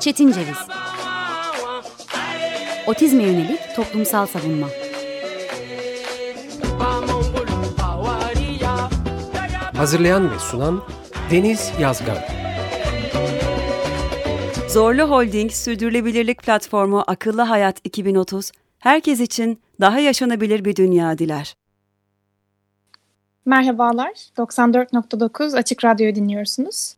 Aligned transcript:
Çetin 0.00 0.32
Ceviz. 0.32 0.58
Otizme 2.86 3.22
yönelik 3.22 3.60
toplumsal 3.76 4.26
savunma. 4.26 4.66
Hazırlayan 9.76 10.30
ve 10.30 10.38
sunan 10.38 10.82
Deniz 11.30 11.72
Yazgan. 11.80 12.18
Zorlu 14.68 15.02
Holding 15.02 15.52
Sürdürülebilirlik 15.52 16.42
Platformu 16.42 17.04
Akıllı 17.06 17.42
Hayat 17.42 17.80
2030, 17.84 18.52
herkes 18.78 19.20
için 19.20 19.60
daha 19.80 19.98
yaşanabilir 19.98 20.64
bir 20.64 20.76
dünya 20.76 21.18
diler. 21.18 21.56
Merhabalar, 23.44 24.12
94.9 24.36 25.56
Açık 25.56 25.84
Radyo'yu 25.84 26.14
dinliyorsunuz. 26.14 26.94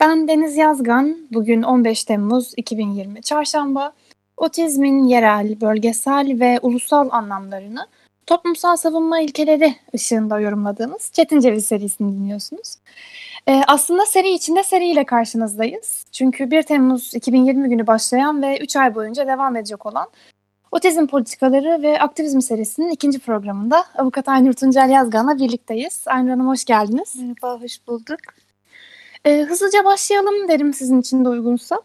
Ben 0.00 0.28
Deniz 0.28 0.56
Yazgan, 0.56 1.16
bugün 1.32 1.62
15 1.62 2.04
Temmuz 2.04 2.52
2020 2.56 3.22
Çarşamba. 3.22 3.92
Otizmin 4.36 5.04
yerel, 5.04 5.60
bölgesel 5.60 6.40
ve 6.40 6.58
ulusal 6.62 7.08
anlamlarını 7.10 7.86
toplumsal 8.26 8.76
savunma 8.76 9.20
ilkeleri 9.20 9.76
ışığında 9.94 10.40
yorumladığımız 10.40 11.10
Çetin 11.12 11.40
Ceviz 11.40 11.64
serisini 11.66 12.12
dinliyorsunuz. 12.12 12.76
Ee, 13.48 13.62
aslında 13.66 14.06
seri 14.06 14.30
içinde 14.30 14.62
seriyle 14.62 15.04
karşınızdayız. 15.04 16.04
Çünkü 16.12 16.50
1 16.50 16.62
Temmuz 16.62 17.14
2020 17.14 17.68
günü 17.68 17.86
başlayan 17.86 18.42
ve 18.42 18.58
3 18.58 18.76
ay 18.76 18.94
boyunca 18.94 19.26
devam 19.26 19.56
edecek 19.56 19.86
olan 19.86 20.08
Otizm 20.72 21.06
Politikaları 21.06 21.82
ve 21.82 22.00
Aktivizm 22.00 22.40
serisinin 22.40 22.90
ikinci 22.90 23.18
programında 23.18 23.84
Avukat 23.98 24.28
Aynur 24.28 24.52
Tuncel 24.52 24.90
Yazgan'la 24.90 25.38
birlikteyiz. 25.38 26.04
Aynur 26.06 26.30
Hanım 26.30 26.48
hoş 26.48 26.64
geldiniz. 26.64 27.16
Merhaba, 27.16 27.62
hoş 27.62 27.86
bulduk. 27.88 28.20
Ee, 29.26 29.42
hızlıca 29.42 29.84
başlayalım 29.84 30.48
derim 30.48 30.74
sizin 30.74 31.00
için 31.00 31.24
de 31.24 31.28
uygunsa. 31.28 31.80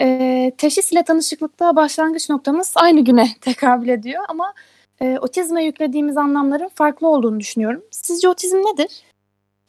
Ee, 0.00 0.52
teşhis 0.58 0.92
ile 0.92 1.02
tanışıklıkta 1.02 1.76
başlangıç 1.76 2.30
noktamız 2.30 2.72
aynı 2.76 3.00
güne 3.00 3.28
tekabül 3.40 3.88
ediyor 3.88 4.24
ama 4.28 4.54
e, 5.00 5.18
otizme 5.18 5.64
yüklediğimiz 5.64 6.16
anlamların 6.16 6.70
farklı 6.74 7.08
olduğunu 7.08 7.40
düşünüyorum. 7.40 7.84
Sizce 7.90 8.28
otizm 8.28 8.56
nedir? 8.56 9.02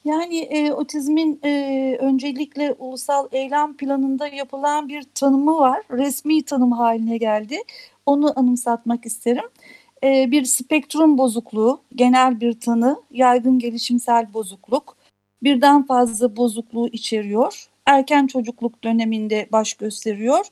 Yani 0.06 0.40
e, 0.40 0.72
otizmin 0.74 1.40
e, 1.44 1.98
öncelikle 2.00 2.76
ulusal 2.80 3.28
eylem 3.32 3.78
planında 3.78 4.28
yapılan 4.28 4.90
bir 4.90 5.04
tanımı 5.16 5.58
var. 5.60 5.82
Resmi 5.92 6.44
tanım 6.44 6.72
haline 6.72 7.18
geldi. 7.18 7.58
Onu 8.06 8.40
anımsatmak 8.40 9.06
isterim. 9.06 9.46
E, 10.04 10.32
bir 10.32 10.44
spektrum 10.44 11.18
bozukluğu, 11.18 11.82
genel 11.96 12.42
bir 12.42 12.60
tanı, 12.60 13.02
yaygın 13.12 13.60
gelişimsel 13.60 14.34
bozukluk, 14.34 14.98
birden 15.44 15.86
fazla 15.86 16.38
bozukluğu 16.38 16.88
içeriyor. 16.88 17.68
Erken 17.86 18.28
çocukluk 18.28 18.84
döneminde 18.84 19.48
baş 19.52 19.74
gösteriyor. 19.74 20.46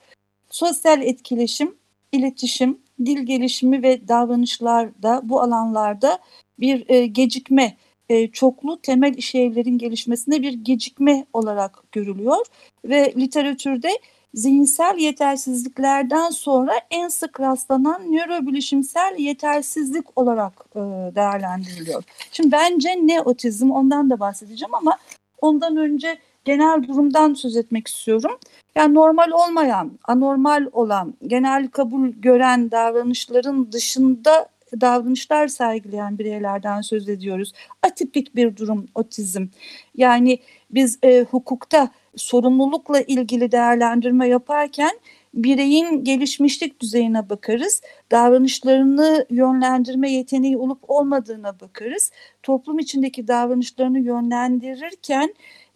Sosyal 0.49 1.01
etkileşim, 1.01 1.75
iletişim, 2.11 2.79
dil 3.05 3.19
gelişimi 3.19 3.83
ve 3.83 4.07
davranışlarda 4.07 5.21
bu 5.23 5.41
alanlarda 5.41 6.19
bir 6.59 6.89
e, 6.89 7.05
gecikme, 7.05 7.77
e, 8.09 8.27
çoklu 8.27 8.81
temel 8.81 9.13
işlevlerin 9.13 9.77
gelişmesine 9.77 10.41
bir 10.41 10.53
gecikme 10.53 11.25
olarak 11.33 11.83
görülüyor 11.91 12.45
ve 12.85 13.13
literatürde 13.17 13.99
zihinsel 14.33 14.97
yetersizliklerden 14.97 16.29
sonra 16.29 16.73
en 16.91 17.07
sık 17.07 17.39
rastlanan 17.39 18.11
nörobilişimsel 18.11 19.15
yetersizlik 19.17 20.17
olarak 20.17 20.53
e, 20.75 20.79
değerlendiriliyor. 21.15 22.03
Şimdi 22.31 22.51
bence 22.51 22.89
ne 22.89 23.21
otizm 23.21 23.71
ondan 23.71 24.09
da 24.09 24.19
bahsedeceğim 24.19 24.75
ama 24.75 24.97
ondan 25.41 25.77
önce 25.77 26.17
genel 26.45 26.83
durumdan 26.87 27.33
söz 27.33 27.57
etmek 27.57 27.87
istiyorum. 27.87 28.31
Yani 28.75 28.93
normal 28.93 29.31
olmayan, 29.31 29.91
anormal 30.03 30.67
olan, 30.71 31.13
genel 31.27 31.67
kabul 31.67 32.09
gören 32.09 32.71
davranışların 32.71 33.71
dışında 33.71 34.49
davranışlar 34.81 35.47
sergileyen 35.47 36.17
bireylerden 36.17 36.81
söz 36.81 37.09
ediyoruz. 37.09 37.53
Atipik 37.81 38.35
bir 38.35 38.57
durum 38.57 38.87
otizm. 38.95 39.47
Yani 39.95 40.39
biz 40.71 40.99
e, 41.03 41.21
hukukta 41.21 41.89
sorumlulukla 42.15 43.01
ilgili 43.01 43.51
değerlendirme 43.51 44.27
yaparken 44.27 44.99
bireyin 45.33 46.03
gelişmişlik 46.03 46.79
düzeyine 46.79 47.29
bakarız. 47.29 47.81
Davranışlarını 48.11 49.25
yönlendirme 49.29 50.11
yeteneği 50.11 50.57
olup 50.57 50.89
olmadığına 50.89 51.59
bakarız. 51.59 52.11
Toplum 52.43 52.79
içindeki 52.79 53.27
davranışlarını 53.27 53.99
yönlendirirken 53.99 55.33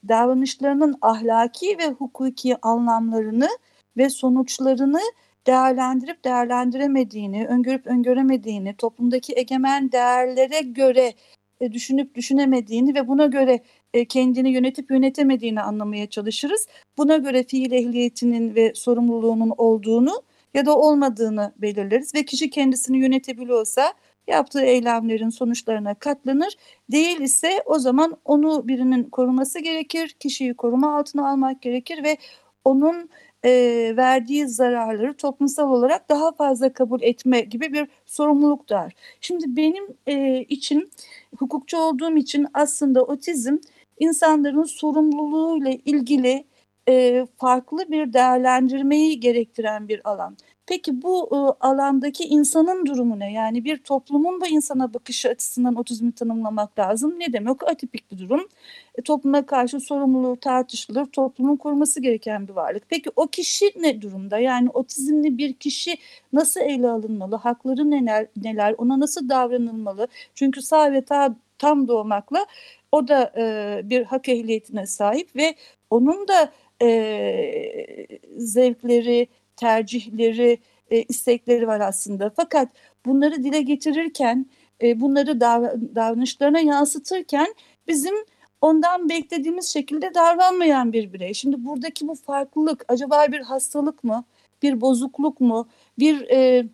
davranışlarının 0.07 0.95
ahlaki 1.01 1.77
ve 1.77 1.87
hukuki 1.87 2.57
anlamlarını 2.61 3.49
ve 3.97 4.09
sonuçlarını 4.09 5.01
değerlendirip 5.47 6.23
değerlendiremediğini, 6.23 7.47
öngörüp 7.47 7.87
öngöremediğini, 7.87 8.75
toplumdaki 8.75 9.33
egemen 9.35 9.91
değerlere 9.91 10.61
göre 10.61 11.13
e, 11.61 11.71
düşünüp 11.73 12.15
düşünemediğini 12.15 12.95
ve 12.95 13.07
buna 13.07 13.25
göre 13.25 13.59
e, 13.93 14.05
kendini 14.05 14.49
yönetip 14.49 14.91
yönetemediğini 14.91 15.61
anlamaya 15.61 16.07
çalışırız. 16.09 16.67
Buna 16.97 17.17
göre 17.17 17.43
fiil 17.43 17.71
ehliyetinin 17.71 18.55
ve 18.55 18.73
sorumluluğunun 18.75 19.53
olduğunu 19.57 20.23
ya 20.53 20.65
da 20.65 20.77
olmadığını 20.77 21.53
belirleriz 21.57 22.15
ve 22.15 22.25
kişi 22.25 22.49
kendisini 22.49 22.97
yönetebiliyorsa 22.97 23.93
yaptığı 24.27 24.61
eylemlerin 24.61 25.29
sonuçlarına 25.29 25.93
katlanır. 25.93 26.57
Değil 26.91 27.19
ise 27.19 27.63
o 27.65 27.79
zaman 27.79 28.17
onu 28.25 28.67
birinin 28.67 29.03
koruması 29.03 29.59
gerekir, 29.59 30.15
kişiyi 30.19 30.53
koruma 30.53 30.97
altına 30.97 31.29
almak 31.29 31.61
gerekir 31.61 32.03
ve 32.03 32.17
onun 32.65 33.09
e, 33.47 33.93
verdiği 33.97 34.47
zararları 34.47 35.17
toplumsal 35.17 35.71
olarak 35.71 36.09
daha 36.09 36.31
fazla 36.31 36.73
kabul 36.73 37.01
etme 37.01 37.41
gibi 37.41 37.73
bir 37.73 37.87
sorumluluk 38.05 38.71
var. 38.71 38.93
Şimdi 39.21 39.45
benim 39.47 39.85
e, 40.07 40.41
için 40.41 40.91
hukukçu 41.37 41.77
olduğum 41.77 42.17
için 42.17 42.47
aslında 42.53 43.03
otizm 43.03 43.57
insanların 43.99 44.63
sorumluluğuyla 44.63 45.71
ilgili 45.85 46.45
e, 46.89 47.25
farklı 47.37 47.91
bir 47.91 48.13
değerlendirmeyi 48.13 49.19
gerektiren 49.19 49.87
bir 49.87 50.09
alan. 50.09 50.37
Peki 50.67 51.01
bu 51.01 51.29
e, 51.31 51.37
alandaki 51.67 52.23
insanın 52.23 52.85
durumu 52.85 53.19
ne? 53.19 53.33
Yani 53.33 53.63
bir 53.65 53.77
toplumun 53.77 54.41
da 54.41 54.47
insana 54.47 54.93
bakış 54.93 55.25
açısından 55.25 55.75
otizmi 55.75 56.11
tanımlamak 56.11 56.79
lazım. 56.79 57.19
Ne 57.19 57.33
demek? 57.33 57.63
Atipik 57.67 58.11
bir 58.11 58.17
durum. 58.17 58.47
E, 58.95 59.01
topluma 59.01 59.45
karşı 59.45 59.79
sorumluluğu 59.79 60.35
tartışılır. 60.39 61.05
Toplumun 61.05 61.55
koruması 61.55 62.01
gereken 62.01 62.47
bir 62.47 62.53
varlık. 62.53 62.83
Peki 62.89 63.09
o 63.15 63.27
kişi 63.27 63.65
ne 63.79 64.01
durumda? 64.01 64.39
Yani 64.39 64.69
otizmli 64.69 65.37
bir 65.37 65.53
kişi 65.53 65.97
nasıl 66.33 66.61
ele 66.61 66.89
alınmalı? 66.89 67.35
Hakları 67.35 67.91
neler? 67.91 68.27
neler? 68.43 68.75
Ona 68.77 68.99
nasıl 68.99 69.29
davranılmalı? 69.29 70.07
Çünkü 70.35 70.61
sağ 70.61 70.91
ve 70.91 71.01
ta, 71.01 71.35
tam 71.59 71.87
doğmakla 71.87 72.45
o 72.91 73.07
da 73.07 73.33
e, 73.37 73.81
bir 73.89 74.03
hak 74.03 74.29
ehliyetine 74.29 74.87
sahip 74.87 75.35
ve 75.35 75.55
onun 75.89 76.27
da 76.27 76.51
e, 76.81 78.07
zevkleri, 78.37 79.27
tercihleri, 79.57 80.59
e, 80.91 81.03
istekleri 81.03 81.67
var 81.67 81.79
aslında. 81.79 82.31
Fakat 82.35 82.69
bunları 83.05 83.43
dile 83.43 83.61
getirirken, 83.61 84.45
e, 84.81 85.01
bunları 85.01 85.31
dav- 85.31 85.95
davranışlarına 85.95 86.59
yansıtırken 86.59 87.47
bizim 87.87 88.15
ondan 88.61 89.09
beklediğimiz 89.09 89.67
şekilde 89.73 90.13
davranmayan 90.13 90.93
bir 90.93 91.13
birey. 91.13 91.33
Şimdi 91.33 91.65
buradaki 91.65 92.07
bu 92.07 92.15
farklılık 92.15 92.85
acaba 92.87 93.27
bir 93.31 93.39
hastalık 93.41 94.03
mı, 94.03 94.23
bir 94.61 94.81
bozukluk 94.81 95.41
mu, 95.41 95.67
bir 95.99 96.21
e, 96.29 96.67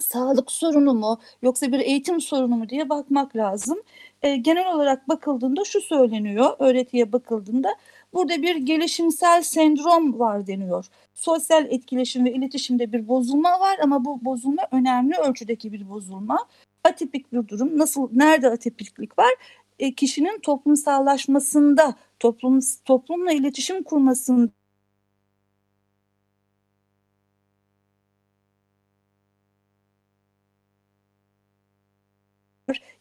sağlık 0.00 0.52
sorunu 0.52 0.94
mu 0.94 1.18
yoksa 1.42 1.72
bir 1.72 1.80
eğitim 1.80 2.20
sorunu 2.20 2.56
mu 2.56 2.68
diye 2.68 2.88
bakmak 2.88 3.36
lazım. 3.36 3.78
E, 4.22 4.36
genel 4.36 4.74
olarak 4.74 5.08
bakıldığında 5.08 5.64
şu 5.64 5.80
söyleniyor, 5.80 6.56
öğretiye 6.58 7.12
bakıldığında 7.12 7.76
burada 8.14 8.42
bir 8.42 8.56
gelişimsel 8.56 9.42
sendrom 9.42 10.18
var 10.18 10.46
deniyor. 10.46 10.86
Sosyal 11.14 11.66
etkileşim 11.70 12.24
ve 12.24 12.32
iletişimde 12.32 12.92
bir 12.92 13.08
bozulma 13.08 13.60
var 13.60 13.78
ama 13.82 14.04
bu 14.04 14.24
bozulma 14.24 14.62
önemli 14.70 15.16
ölçüdeki 15.16 15.72
bir 15.72 15.90
bozulma. 15.90 16.48
Atipik 16.84 17.32
bir 17.32 17.48
durum. 17.48 17.78
Nasıl, 17.78 18.08
nerede 18.12 18.48
atipiklik 18.50 19.18
var? 19.18 19.32
E, 19.78 19.94
kişinin 19.94 20.40
toplumsallaşmasında, 20.40 21.94
toplum, 22.20 22.60
toplumla 22.84 23.32
iletişim 23.32 23.82
kurmasında 23.82 24.50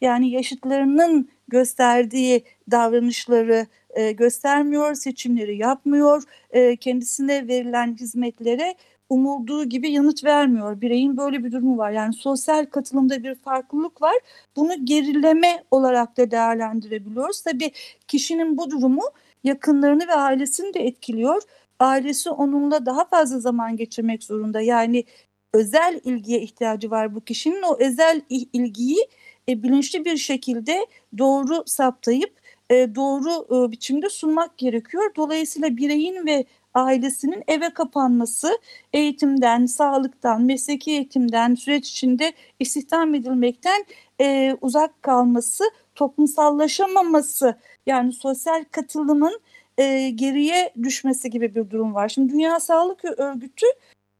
Yani 0.01 0.29
yaşıtlarının 0.29 1.29
gösterdiği 1.47 2.43
davranışları 2.71 3.67
e, 3.89 4.11
göstermiyor, 4.11 4.95
seçimleri 4.95 5.57
yapmıyor, 5.57 6.23
e, 6.51 6.75
kendisine 6.75 7.47
verilen 7.47 7.95
hizmetlere 7.95 8.75
umulduğu 9.09 9.63
gibi 9.63 9.91
yanıt 9.91 10.23
vermiyor. 10.23 10.81
Bireyin 10.81 11.17
böyle 11.17 11.43
bir 11.43 11.51
durumu 11.51 11.77
var. 11.77 11.91
Yani 11.91 12.13
sosyal 12.13 12.65
katılımda 12.65 13.23
bir 13.23 13.35
farklılık 13.35 14.01
var. 14.01 14.15
Bunu 14.55 14.85
gerileme 14.85 15.63
olarak 15.71 16.17
da 16.17 16.31
değerlendirebiliyoruz. 16.31 17.41
Tabii 17.41 17.71
kişinin 18.07 18.57
bu 18.57 18.71
durumu 18.71 19.03
yakınlarını 19.43 20.07
ve 20.07 20.13
ailesini 20.13 20.73
de 20.73 20.79
etkiliyor. 20.79 21.41
Ailesi 21.79 22.29
onunla 22.29 22.85
daha 22.85 23.05
fazla 23.05 23.39
zaman 23.39 23.77
geçirmek 23.77 24.23
zorunda. 24.23 24.61
Yani 24.61 25.03
özel 25.53 25.99
ilgiye 26.03 26.41
ihtiyacı 26.41 26.91
var 26.91 27.15
bu 27.15 27.21
kişinin. 27.21 27.61
O 27.61 27.77
özel 27.79 28.21
ilgiyi 28.29 29.07
e, 29.49 29.63
bilinçli 29.63 30.05
bir 30.05 30.17
şekilde 30.17 30.87
doğru 31.17 31.63
saptayıp 31.65 32.33
e, 32.69 32.95
doğru 32.95 33.65
e, 33.67 33.71
biçimde 33.71 34.09
sunmak 34.09 34.57
gerekiyor. 34.57 35.11
Dolayısıyla 35.15 35.77
bireyin 35.77 36.25
ve 36.25 36.45
ailesinin 36.73 37.43
eve 37.47 37.69
kapanması, 37.69 38.59
eğitimden, 38.93 39.65
sağlıktan, 39.65 40.41
mesleki 40.41 40.91
eğitimden, 40.91 41.55
süreç 41.55 41.89
içinde 41.89 42.33
istihdam 42.59 43.15
edilmekten 43.15 43.85
e, 44.21 44.57
uzak 44.61 45.03
kalması, 45.03 45.63
toplumsallaşamaması 45.95 47.57
yani 47.85 48.13
sosyal 48.13 48.65
katılımın 48.71 49.39
e, 49.77 50.09
geriye 50.09 50.73
düşmesi 50.83 51.29
gibi 51.29 51.55
bir 51.55 51.69
durum 51.69 51.93
var. 51.93 52.09
Şimdi 52.09 52.33
Dünya 52.33 52.59
Sağlık 52.59 53.05
Örgütü 53.05 53.65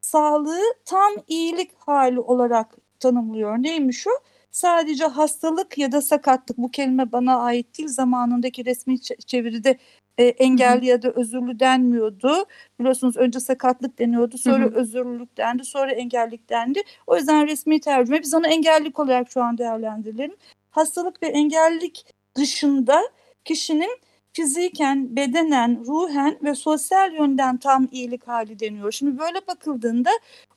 sağlığı 0.02 0.74
tam 0.86 1.12
iyilik 1.28 1.72
hali 1.78 2.20
olarak 2.20 2.78
tanımlıyor. 3.00 3.58
Neymiş 3.58 4.08
o? 4.08 4.12
Sadece 4.52 5.06
hastalık 5.06 5.78
ya 5.78 5.92
da 5.92 6.02
sakatlık 6.02 6.58
bu 6.58 6.72
kelime 6.72 7.12
bana 7.12 7.40
ait 7.40 7.78
değil 7.78 7.90
zamanındaki 7.90 8.66
resmi 8.66 9.02
çeviride 9.02 9.78
e, 10.18 10.24
engelli 10.24 10.86
ya 10.86 11.02
da 11.02 11.12
özürlü 11.12 11.60
denmiyordu. 11.60 12.46
Biliyorsunuz 12.80 13.18
önce 13.18 13.40
sakatlık 13.40 14.00
deniyordu 14.00 14.38
sonra 14.38 14.66
hı 14.66 14.70
hı. 14.70 14.76
özürlülük 14.76 15.38
dendi 15.38 15.66
sonra 15.66 15.92
engellik 15.92 16.50
dendi. 16.50 16.82
O 17.08 17.16
yüzden 17.16 17.48
resmi 17.48 17.80
tercüme 17.80 18.22
biz 18.22 18.34
onu 18.34 18.48
engellik 18.48 19.00
olarak 19.00 19.32
şu 19.32 19.44
an 19.44 19.58
değerlendirelim. 19.58 20.36
Hastalık 20.72 21.24
ve 21.24 21.28
engellilik 21.28 22.06
dışında 22.36 23.02
kişinin 23.46 24.00
fiziken, 24.34 25.16
bedenen, 25.16 25.84
ruhen 25.88 26.38
ve 26.44 26.56
sosyal 26.56 27.14
yönden 27.14 27.58
tam 27.58 27.88
iyilik 27.92 28.28
hali 28.28 28.60
deniyor. 28.60 28.92
Şimdi 28.92 29.20
böyle 29.20 29.48
bakıldığında 29.48 30.10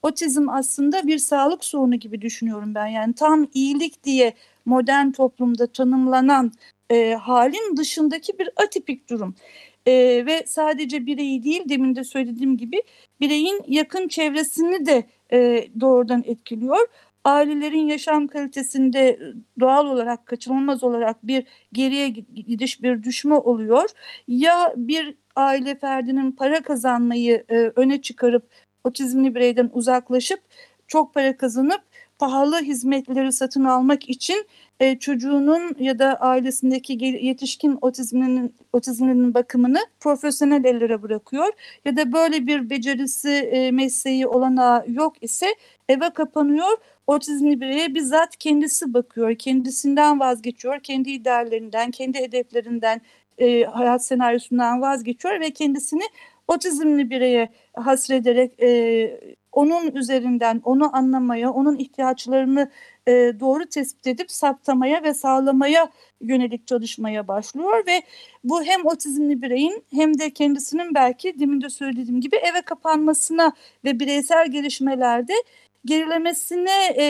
otizm 0.03 0.49
aslında 0.49 1.07
bir 1.07 1.19
sağlık 1.19 1.65
sorunu 1.65 1.95
gibi 1.95 2.23
düşünüyorum 2.23 2.75
ben. 2.75 2.87
Yani 2.87 3.15
tam 3.15 3.47
iyilik 3.55 4.05
diye 4.05 4.35
modern 4.65 5.11
toplumda 5.11 5.67
tanımlanan 5.67 6.53
e, 6.91 7.15
halin 7.15 7.77
dışındaki 7.77 8.39
bir 8.39 8.49
atipik 8.57 9.11
durum. 9.11 9.35
E, 9.87 9.93
ve 10.27 10.45
sadece 10.47 11.07
bireyi 11.07 11.45
değil 11.45 11.63
demin 11.69 11.97
de 11.97 12.05
söylediğim 12.05 12.57
gibi 12.57 12.83
bireyin 13.21 13.61
yakın 13.69 14.09
çevresini 14.09 14.87
de 14.87 15.05
e, 15.33 15.69
doğrudan 15.81 16.23
etkiliyor 16.27 16.89
ailelerin 17.25 17.87
yaşam 17.87 18.27
kalitesinde 18.29 19.21
doğal 19.61 19.87
olarak 19.87 20.27
kaçınılmaz 20.27 20.85
olarak 20.85 21.27
bir 21.27 21.47
geriye 21.73 22.09
gidiş 22.09 22.83
bir 22.83 23.03
düşme 23.03 23.35
oluyor. 23.35 23.91
Ya 24.29 24.73
bir 24.77 25.15
aile 25.37 25.75
ferdinin 25.79 26.33
para 26.33 26.63
kazanmayı 26.63 27.45
e, 27.49 27.57
öne 27.77 28.03
çıkarıp 28.03 28.49
otizmli 28.85 29.35
bireyden 29.35 29.71
uzaklaşıp 29.73 30.41
çok 30.89 31.15
para 31.15 31.37
kazanıp 31.37 31.81
pahalı 32.19 32.63
hizmetleri 32.63 33.33
satın 33.33 33.65
almak 33.65 34.09
için 34.09 34.47
e, 34.81 34.99
çocuğunun 34.99 35.77
ya 35.79 35.99
da 35.99 36.15
ailesindeki 36.21 36.93
yetişkin 37.23 37.79
otizminin 37.83 38.55
otizminin 38.73 39.35
bakımını 39.35 39.79
profesyonel 40.01 40.65
ellere 40.65 41.03
bırakıyor 41.03 41.53
ya 41.85 41.97
da 41.97 42.13
böyle 42.13 42.47
bir 42.47 42.71
becerisi 42.71 43.31
e, 43.31 43.71
mesleği 43.71 44.27
olana 44.27 44.85
yok 44.89 45.23
ise 45.23 45.47
eve 45.89 46.11
kapanıyor 46.11 46.79
otizmli 47.07 47.61
bireye 47.61 47.95
bizzat 47.95 48.37
kendisi 48.37 48.95
bakıyor, 48.95 49.35
kendisinden 49.35 50.21
vazgeçiyor, 50.21 50.81
kendi 50.81 51.11
ideallerinden, 51.11 51.91
kendi 51.91 52.19
hedeflerinden, 52.19 53.01
e, 53.39 53.65
hayat 53.65 54.05
senaryosundan 54.07 54.81
vazgeçiyor 54.81 55.41
ve 55.41 55.51
kendisini 55.51 56.03
otizmli 56.49 57.11
bireye 57.11 57.49
hasrederek 57.75 58.63
e, 58.63 59.21
onun 59.53 59.93
üzerinden 59.95 60.61
onu 60.65 60.97
anlamaya, 60.97 61.53
onun 61.53 61.77
ihtiyaçlarını 61.77 62.71
e, 63.09 63.13
doğru 63.41 63.67
tespit 63.67 64.07
edip 64.07 64.31
saptamaya 64.31 65.03
ve 65.03 65.15
sağlamaya 65.15 65.91
yönelik 66.21 66.67
çalışmaya 66.67 67.29
başlıyor 67.29 67.87
ve 67.87 68.03
bu 68.45 68.65
hem 68.65 68.87
otizmli 68.87 69.43
bireyin 69.43 69.85
hem 69.91 70.19
de 70.19 70.31
kendisinin 70.31 70.95
belki 70.95 71.39
demin 71.39 71.61
de 71.61 71.71
söylediğim 71.71 72.21
gibi 72.21 72.37
eve 72.37 72.63
kapanmasına 72.63 73.53
ve 73.85 74.01
bireysel 74.01 74.51
gelişmelerde 74.51 75.33
gerilemesine 75.85 76.87
e, 76.97 77.05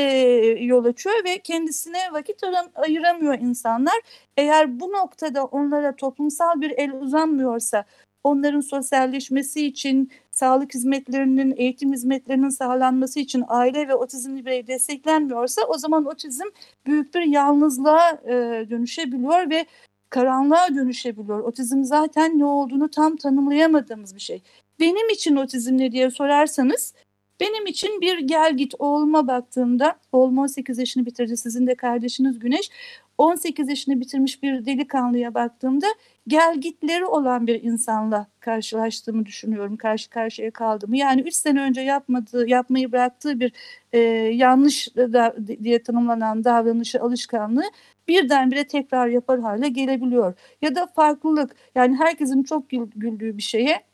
yol 0.65 0.85
açıyor 0.85 1.25
ve 1.25 1.39
kendisine 1.39 2.13
vakit 2.13 2.43
ayıramıyor 2.75 3.39
insanlar. 3.39 4.01
Eğer 4.37 4.81
bu 4.81 4.93
noktada 4.93 5.45
onlara 5.45 5.97
toplumsal 5.97 6.61
bir 6.61 6.71
el 6.71 6.93
uzanmıyorsa, 6.93 7.85
onların 8.25 8.61
sosyalleşmesi 8.61 9.67
için, 9.67 10.11
sağlık 10.31 10.75
hizmetlerinin, 10.75 11.55
eğitim 11.57 11.93
hizmetlerinin 11.93 12.49
sağlanması 12.49 13.21
için 13.21 13.45
aile 13.49 13.89
ve 13.89 13.95
otizmli 13.95 14.47
birey 14.47 14.67
desteklenmiyorsa 14.67 15.63
o 15.69 15.79
zaman 15.79 16.05
otizm 16.05 16.45
büyük 16.87 17.15
bir 17.15 17.23
yalnızlığa 17.23 18.11
e, 18.11 18.67
dönüşebiliyor 18.71 19.51
ve 19.51 19.67
karanlığa 20.11 20.75
dönüşebiliyor. 20.75 21.41
Otizm 21.41 21.85
zaten 21.85 22.39
ne 22.39 22.45
olduğunu 22.45 22.91
tam 22.91 23.17
tanımlayamadığımız 23.17 24.15
bir 24.15 24.21
şey. 24.21 24.43
Benim 24.81 25.11
için 25.11 25.37
otizm 25.37 25.79
ne 25.79 25.93
diye 25.93 26.11
sorarsanız 26.11 26.95
benim 27.41 27.67
için 27.67 28.01
bir 28.01 28.19
gel 28.19 28.57
git 28.57 28.75
oğluma 28.79 29.27
baktığımda, 29.27 29.97
oğlum 30.13 30.39
18 30.39 30.79
yaşını 30.79 31.07
bitirdi 31.07 31.37
sizin 31.37 31.67
de 31.67 31.75
kardeşiniz 31.75 32.39
Güneş. 32.39 32.71
18 33.19 33.69
yaşını 33.69 34.01
bitirmiş 34.01 34.43
bir 34.43 34.67
delikanlıya 34.67 35.35
baktığımda 35.35 35.87
gel 36.29 36.61
gitleri 36.61 37.05
olan 37.05 37.47
bir 37.47 37.63
insanla 37.63 38.27
karşılaştığımı 38.41 39.27
düşünüyorum. 39.27 39.77
Karşı 39.77 40.11
karşıya 40.11 40.51
kaldığımı. 40.51 40.97
Yani 40.97 41.21
3 41.21 41.35
sene 41.35 41.61
önce 41.61 41.81
yapmadığı, 41.81 42.49
yapmayı 42.49 42.93
bıraktığı 42.93 43.41
bir 43.41 43.53
e, 43.93 43.99
yanlış 44.35 44.97
da, 44.97 45.35
diye 45.63 45.83
tanımlanan 45.83 46.45
davranışı, 46.45 47.01
alışkanlığı 47.01 47.65
birdenbire 48.09 48.65
tekrar 48.67 49.09
yapar 49.09 49.41
hale 49.41 49.69
gelebiliyor. 49.69 50.35
Ya 50.63 50.75
da 50.75 50.87
farklılık 50.87 51.57
yani 51.75 51.97
herkesin 51.97 52.43
çok 52.43 52.71
güldüğü 52.71 53.37
bir 53.37 53.43
şeye 53.43 53.85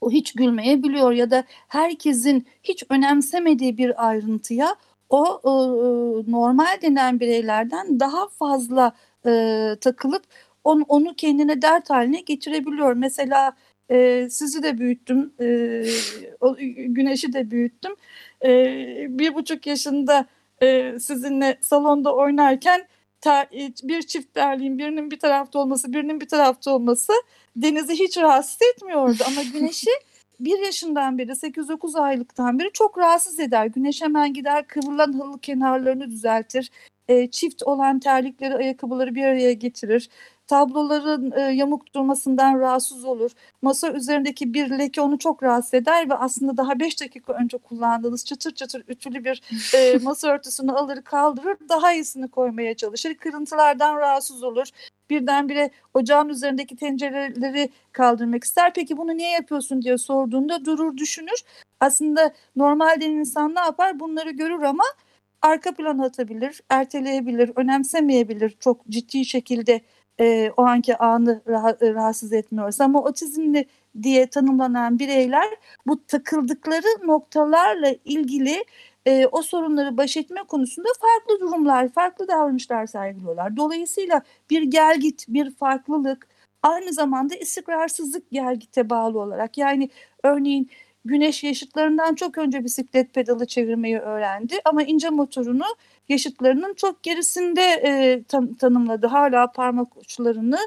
o 0.00 0.10
hiç 0.10 0.32
gülmeyebiliyor 0.32 1.12
ya 1.12 1.30
da 1.30 1.44
herkesin 1.68 2.46
hiç 2.62 2.84
önemsemediği 2.90 3.78
bir 3.78 4.08
ayrıntıya 4.08 4.76
o 5.10 5.40
e, 5.44 5.50
normal 6.30 6.82
denen 6.82 7.20
bireylerden 7.20 8.00
daha 8.00 8.28
fazla 8.28 8.92
e, 9.26 9.30
takılıp 9.80 10.22
onu, 10.64 10.84
onu 10.88 11.14
kendine 11.14 11.62
dert 11.62 11.90
haline 11.90 12.20
getirebiliyor. 12.20 12.92
Mesela 12.92 13.52
e, 13.90 14.28
sizi 14.30 14.62
de 14.62 14.78
büyüttüm, 14.78 15.32
e, 15.40 15.84
o, 16.40 16.56
Güneş'i 16.86 17.32
de 17.32 17.50
büyüttüm. 17.50 17.92
E, 18.44 18.48
bir 19.18 19.34
buçuk 19.34 19.66
yaşında 19.66 20.26
e, 20.62 20.98
sizinle 21.00 21.58
salonda 21.60 22.14
oynarken 22.14 22.86
e, 23.26 23.72
bir 23.82 24.02
çift 24.02 24.36
berliğin 24.36 24.78
birinin 24.78 25.10
bir 25.10 25.18
tarafta 25.18 25.58
olması, 25.58 25.92
birinin 25.92 26.20
bir 26.20 26.28
tarafta 26.28 26.70
olması 26.70 27.12
Deniz'i 27.56 27.94
hiç 27.94 28.18
rahatsız 28.18 28.58
etmiyordu 28.74 29.22
ama 29.26 29.42
Güneş'i 29.52 29.90
bir 30.40 30.58
yaşından 30.58 31.18
beri 31.18 31.30
8-9 31.30 32.00
aylıktan 32.00 32.58
beri 32.58 32.70
çok 32.72 32.98
rahatsız 32.98 33.40
eder. 33.40 33.66
Güneş 33.66 34.02
hemen 34.02 34.32
gider 34.32 34.66
kıvrılan 34.66 35.12
halı 35.12 35.40
kenarlarını 35.40 36.10
düzeltir. 36.10 36.70
E, 37.08 37.30
çift 37.30 37.62
olan 37.62 38.00
terlikleri, 38.00 38.54
ayakkabıları 38.54 39.14
bir 39.14 39.24
araya 39.24 39.52
getirir 39.52 40.08
tabloların 40.48 41.32
e, 41.32 41.40
yamuk 41.40 41.94
durmasından 41.94 42.60
rahatsız 42.60 43.04
olur. 43.04 43.30
Masa 43.62 43.92
üzerindeki 43.92 44.54
bir 44.54 44.70
leke 44.70 45.00
onu 45.00 45.18
çok 45.18 45.42
rahatsız 45.42 45.74
eder 45.74 46.10
ve 46.10 46.14
aslında 46.14 46.56
daha 46.56 46.80
5 46.80 47.00
dakika 47.00 47.32
önce 47.32 47.58
kullandığınız 47.58 48.24
çıtır 48.24 48.50
çıtır 48.54 48.84
ütülü 48.88 49.24
bir 49.24 49.42
e, 49.74 49.98
masa 50.02 50.28
örtüsünü 50.28 50.72
alır 50.72 51.02
kaldırır 51.02 51.56
daha 51.68 51.92
iyisini 51.92 52.28
koymaya 52.28 52.74
çalışır. 52.76 53.14
Kırıntılardan 53.14 53.96
rahatsız 53.96 54.42
olur. 54.42 54.68
Birdenbire 55.10 55.70
ocağın 55.94 56.28
üzerindeki 56.28 56.76
tencereleri 56.76 57.70
kaldırmak 57.92 58.44
ister. 58.44 58.74
Peki 58.74 58.96
bunu 58.96 59.16
niye 59.16 59.30
yapıyorsun 59.30 59.82
diye 59.82 59.98
sorduğunda 59.98 60.64
durur 60.64 60.96
düşünür. 60.96 61.42
Aslında 61.80 62.32
normalde 62.56 63.06
insan 63.06 63.54
ne 63.54 63.60
yapar 63.60 64.00
bunları 64.00 64.30
görür 64.30 64.62
ama 64.62 64.84
arka 65.42 65.72
plana 65.74 66.04
atabilir, 66.04 66.60
erteleyebilir, 66.70 67.52
önemsemeyebilir 67.56 68.56
çok 68.60 68.88
ciddi 68.88 69.24
şekilde 69.24 69.80
e, 70.20 70.50
o 70.56 70.62
anki 70.62 70.96
anı 70.96 71.42
rah 71.48 71.82
rahatsız 71.82 72.32
etmiyorsa 72.32 72.84
ama 72.84 73.02
otizmli 73.04 73.66
diye 74.02 74.26
tanımlanan 74.26 74.98
bireyler 74.98 75.48
bu 75.86 76.06
takıldıkları 76.06 77.06
noktalarla 77.06 77.94
ilgili 78.04 78.64
e, 79.06 79.26
o 79.26 79.42
sorunları 79.42 79.96
baş 79.96 80.16
etme 80.16 80.40
konusunda 80.48 80.88
farklı 81.00 81.40
durumlar, 81.40 81.88
farklı 81.88 82.28
davranışlar 82.28 82.86
sergiliyorlar. 82.86 83.56
Dolayısıyla 83.56 84.22
bir 84.50 84.62
gelgit, 84.62 85.24
bir 85.28 85.50
farklılık 85.50 86.28
aynı 86.62 86.92
zamanda 86.92 87.34
istikrarsızlık 87.34 88.30
gelgite 88.30 88.90
bağlı 88.90 89.20
olarak 89.20 89.58
yani 89.58 89.90
örneğin 90.22 90.70
Güneş 91.04 91.44
yaşıtlarından 91.44 92.14
çok 92.14 92.38
önce 92.38 92.64
bisiklet 92.64 93.14
pedalı 93.14 93.46
çevirmeyi 93.46 93.98
öğrendi 93.98 94.54
ama 94.64 94.82
ince 94.82 95.10
motorunu 95.10 95.64
yaşıtlarının 96.08 96.74
çok 96.74 97.02
gerisinde 97.02 97.62
e, 97.62 98.22
tan 98.22 98.54
tanımladı. 98.54 99.06
Hala 99.06 99.52
parmak 99.52 99.96
uçlarını 99.96 100.58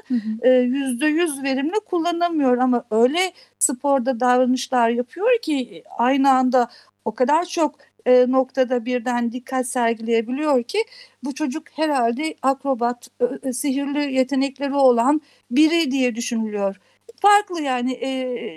yüzde 0.64 1.06
yüz 1.06 1.42
verimli 1.42 1.80
kullanamıyor. 1.86 2.58
Ama 2.58 2.84
öyle 2.90 3.32
sporda 3.58 4.20
davranışlar 4.20 4.88
yapıyor 4.88 5.38
ki 5.42 5.84
aynı 5.98 6.30
anda 6.30 6.68
o 7.04 7.14
kadar 7.14 7.44
çok 7.44 7.74
e, 8.06 8.26
noktada 8.28 8.84
birden 8.84 9.32
dikkat 9.32 9.66
sergileyebiliyor 9.66 10.62
ki 10.62 10.78
bu 11.24 11.34
çocuk 11.34 11.62
herhalde 11.72 12.34
akrobat, 12.42 13.08
e, 13.42 13.52
sihirli 13.52 14.14
yetenekleri 14.14 14.74
olan 14.74 15.20
biri 15.50 15.90
diye 15.90 16.14
düşünülüyor 16.14 16.76
farklı 17.20 17.62
yani 17.62 17.92
e, 17.92 18.08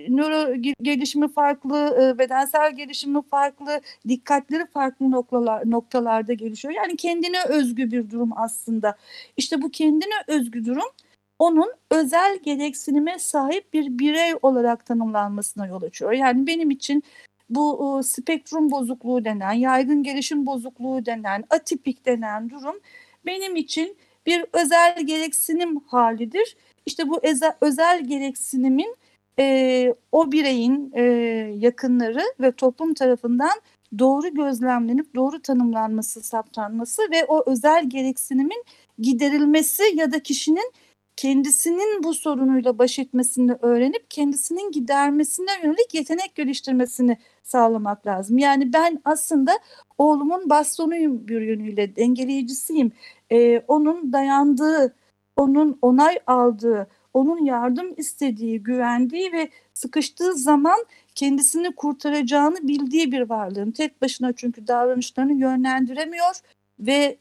nöro 0.09 0.55
gelişimi 0.81 1.33
farklı, 1.33 1.97
e, 2.01 2.19
bedensel 2.19 2.75
gelişimi 2.75 3.21
farklı, 3.31 3.81
dikkatleri 4.07 4.65
farklı 4.65 5.11
noktalar, 5.11 5.71
noktalarda 5.71 6.33
gelişiyor. 6.33 6.73
Yani 6.73 6.95
kendine 6.97 7.43
özgü 7.43 7.91
bir 7.91 8.09
durum 8.09 8.29
aslında. 8.35 8.95
İşte 9.37 9.61
bu 9.61 9.69
kendine 9.71 10.15
özgü 10.27 10.65
durum 10.65 10.89
onun 11.39 11.73
özel 11.91 12.39
gereksinime 12.43 13.19
sahip 13.19 13.73
bir 13.73 13.99
birey 13.99 14.33
olarak 14.41 14.85
tanımlanmasına 14.85 15.67
yol 15.67 15.83
açıyor. 15.83 16.11
Yani 16.11 16.47
benim 16.47 16.71
için 16.71 17.03
bu 17.49 18.01
spektrum 18.03 18.71
bozukluğu 18.71 19.25
denen, 19.25 19.53
yaygın 19.53 20.03
gelişim 20.03 20.45
bozukluğu 20.45 21.05
denen, 21.05 21.43
atipik 21.49 22.05
denen 22.05 22.49
durum 22.49 22.75
benim 23.25 23.55
için 23.55 23.97
bir 24.25 24.45
özel 24.53 25.05
gereksinim 25.05 25.79
halidir 25.79 26.57
işte 26.85 27.09
bu 27.09 27.19
özel 27.61 28.07
gereksinimin 28.07 28.95
e, 29.39 29.95
o 30.11 30.31
bireyin 30.31 30.91
e, 30.95 31.01
yakınları 31.57 32.23
ve 32.39 32.51
toplum 32.51 32.93
tarafından 32.93 33.61
doğru 33.99 34.33
gözlemlenip 34.33 35.15
doğru 35.15 35.41
tanımlanması, 35.41 36.21
saptanması 36.21 37.01
ve 37.11 37.25
o 37.25 37.51
özel 37.51 37.89
gereksinimin 37.89 38.63
giderilmesi 38.99 39.83
ya 39.93 40.11
da 40.11 40.23
kişinin 40.23 40.71
kendisinin 41.15 42.03
bu 42.03 42.13
sorunuyla 42.13 42.77
baş 42.77 42.99
etmesini 42.99 43.51
öğrenip 43.61 44.11
kendisinin 44.11 44.71
gidermesine 44.71 45.51
yönelik 45.63 45.93
yetenek 45.93 46.35
geliştirmesini 46.35 47.17
sağlamak 47.43 48.07
lazım. 48.07 48.37
Yani 48.37 48.73
ben 48.73 49.01
aslında 49.05 49.59
oğlumun 49.97 50.49
bastonuyum 50.49 51.27
bir 51.27 51.41
yönüyle, 51.41 51.95
dengeleyicisiyim. 51.95 52.91
Ee, 53.31 53.63
onun 53.67 54.13
dayandığı, 54.13 54.95
onun 55.35 55.77
onay 55.81 56.19
aldığı, 56.27 56.87
onun 57.13 57.45
yardım 57.45 57.93
istediği, 57.97 58.63
güvendiği 58.63 59.33
ve 59.33 59.49
sıkıştığı 59.73 60.33
zaman 60.33 60.85
kendisini 61.15 61.75
kurtaracağını 61.75 62.67
bildiği 62.67 63.11
bir 63.11 63.21
varlığın. 63.21 63.71
Tek 63.71 64.01
başına 64.01 64.33
çünkü 64.33 64.67
davranışlarını 64.67 65.33
yönlendiremiyor 65.33 66.39
ve 66.79 67.17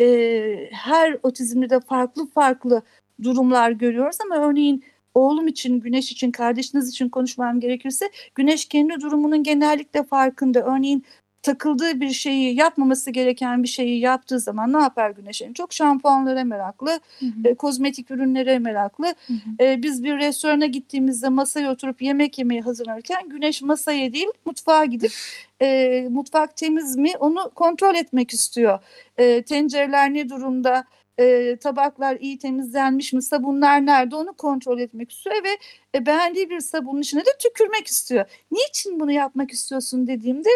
e, 0.00 0.68
her 0.72 1.18
otizmde 1.22 1.70
de 1.70 1.80
farklı 1.80 2.26
farklı 2.26 2.82
durumlar 3.22 3.70
görüyoruz 3.70 4.16
ama 4.24 4.36
örneğin 4.36 4.84
oğlum 5.14 5.48
için, 5.48 5.80
Güneş 5.80 6.12
için, 6.12 6.30
kardeşiniz 6.30 6.88
için 6.88 7.08
konuşmam 7.08 7.60
gerekirse 7.60 8.10
Güneş 8.34 8.64
kendi 8.64 9.00
durumunun 9.00 9.42
genellikle 9.42 10.02
farkında. 10.02 10.64
Örneğin 10.64 11.04
takıldığı 11.46 12.00
bir 12.00 12.10
şeyi 12.10 12.56
yapmaması 12.56 13.10
gereken 13.10 13.62
bir 13.62 13.68
şeyi 13.68 14.00
yaptığı 14.00 14.40
zaman 14.40 14.72
ne 14.72 14.78
yapar 14.78 15.10
Güneş 15.10 15.42
en 15.42 15.52
çok? 15.52 15.72
Şampuanlara 15.72 16.44
meraklı, 16.44 17.00
hı 17.20 17.26
hı. 17.26 17.48
E, 17.48 17.54
kozmetik 17.54 18.10
ürünlere 18.10 18.58
meraklı. 18.58 19.06
Hı 19.06 19.32
hı. 19.32 19.64
E, 19.64 19.82
biz 19.82 20.04
bir 20.04 20.18
restorana 20.18 20.66
gittiğimizde 20.66 21.28
masaya 21.28 21.72
oturup 21.72 22.02
yemek 22.02 22.38
yemeye 22.38 22.60
hazırlanırken 22.60 23.28
Güneş 23.28 23.62
masaya 23.62 24.12
değil 24.12 24.26
mutfağa 24.44 24.84
gidip 24.84 25.12
e, 25.62 26.08
mutfak 26.10 26.56
temiz 26.56 26.96
mi 26.96 27.12
onu 27.20 27.50
kontrol 27.54 27.94
etmek 27.94 28.30
istiyor. 28.30 28.78
E, 29.18 29.42
tencereler 29.42 30.14
ne 30.14 30.28
durumda? 30.28 30.84
e, 31.18 31.56
tabaklar 31.56 32.16
iyi 32.20 32.38
temizlenmiş 32.38 33.12
mi, 33.12 33.22
sabunlar 33.22 33.86
nerede 33.86 34.16
onu 34.16 34.32
kontrol 34.32 34.78
etmek 34.78 35.12
istiyor 35.12 35.36
ve 35.44 35.58
e, 35.94 36.06
beğendiği 36.06 36.50
bir 36.50 36.60
sabunun 36.60 37.00
içine 37.00 37.20
de 37.20 37.30
tükürmek 37.38 37.86
istiyor. 37.86 38.24
Niçin 38.50 39.00
bunu 39.00 39.12
yapmak 39.12 39.50
istiyorsun 39.50 40.06
dediğimde 40.06 40.48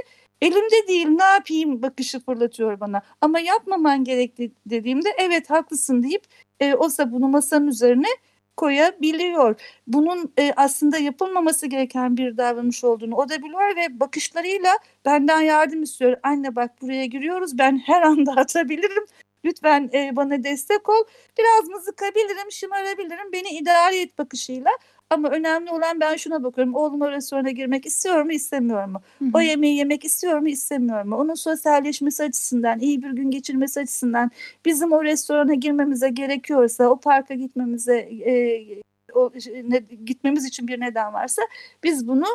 Elimde 0.43 0.89
değil 0.89 1.07
ne 1.09 1.25
yapayım 1.25 1.83
bakışı 1.83 2.21
fırlatıyor 2.21 2.81
bana. 2.81 3.03
Ama 3.21 3.41
yapmaman 3.41 4.05
gerekli 4.05 4.53
dediğimde 4.67 5.09
evet 5.19 5.51
haklısın 5.51 6.03
deyip 6.03 6.25
e, 6.61 6.75
o 6.75 6.89
sabunu 6.89 7.29
masanın 7.29 7.67
üzerine 7.67 8.09
koyabiliyor. 8.57 9.61
Bunun 9.87 10.33
e, 10.39 10.53
aslında 10.57 10.99
yapılmaması 10.99 11.67
gereken 11.67 12.17
bir 12.17 12.37
davranış 12.37 12.85
olduğunu 12.85 13.17
o 13.17 13.29
da 13.29 13.43
biliyor 13.43 13.77
ve 13.77 14.01
bakışlarıyla 14.01 14.79
benden 15.05 15.41
yardım 15.41 15.83
istiyor. 15.83 16.17
Anne 16.23 16.57
bak 16.57 16.83
buraya 16.83 17.07
giriyoruz 17.07 17.59
ben 17.59 17.79
her 17.87 18.03
anda 18.03 18.33
atabilirim. 18.33 19.05
Lütfen 19.45 19.91
e, 19.95 20.17
bana 20.17 20.45
destek 20.45 20.89
ol. 20.89 21.05
Biraz 21.39 21.69
mızıkabilirim, 21.69 22.53
şımarabilirim. 22.53 23.33
Beni 23.33 23.49
idare 23.49 24.01
et 24.01 24.19
bakışıyla. 24.19 24.71
Ama 25.11 25.29
önemli 25.29 25.71
olan 25.71 26.01
ben 26.01 26.17
şuna 26.17 26.43
bakıyorum. 26.43 26.75
Oğlum 26.75 27.01
o 27.01 27.11
restorana 27.11 27.51
girmek 27.51 27.87
istiyor 27.87 28.23
mu 28.23 28.33
istemiyor 28.33 28.85
mu? 28.85 29.03
Hı 29.19 29.25
hı. 29.25 29.31
O 29.35 29.41
yemeği 29.41 29.77
yemek 29.77 30.05
istiyor 30.05 30.39
mu 30.39 30.49
istemiyor 30.49 31.03
mu? 31.05 31.17
Onun 31.17 31.35
sosyalleşmesi 31.35 32.23
açısından, 32.23 32.81
iyi 32.81 33.03
bir 33.03 33.11
gün 33.11 33.31
geçirmesi 33.31 33.81
açısından 33.81 34.31
bizim 34.65 34.93
o 34.93 35.05
restorana 35.05 35.55
girmemize 35.55 36.09
gerekiyorsa, 36.09 36.89
o 36.89 37.01
parka 37.01 37.35
gitmemize 37.35 37.99
e, 37.99 38.65
o, 39.15 39.33
ne, 39.65 39.79
gitmemiz 40.07 40.45
için 40.45 40.69
bir 40.69 40.81
neden 40.81 41.13
varsa 41.13 41.43
biz 41.85 42.09
bunu 42.09 42.27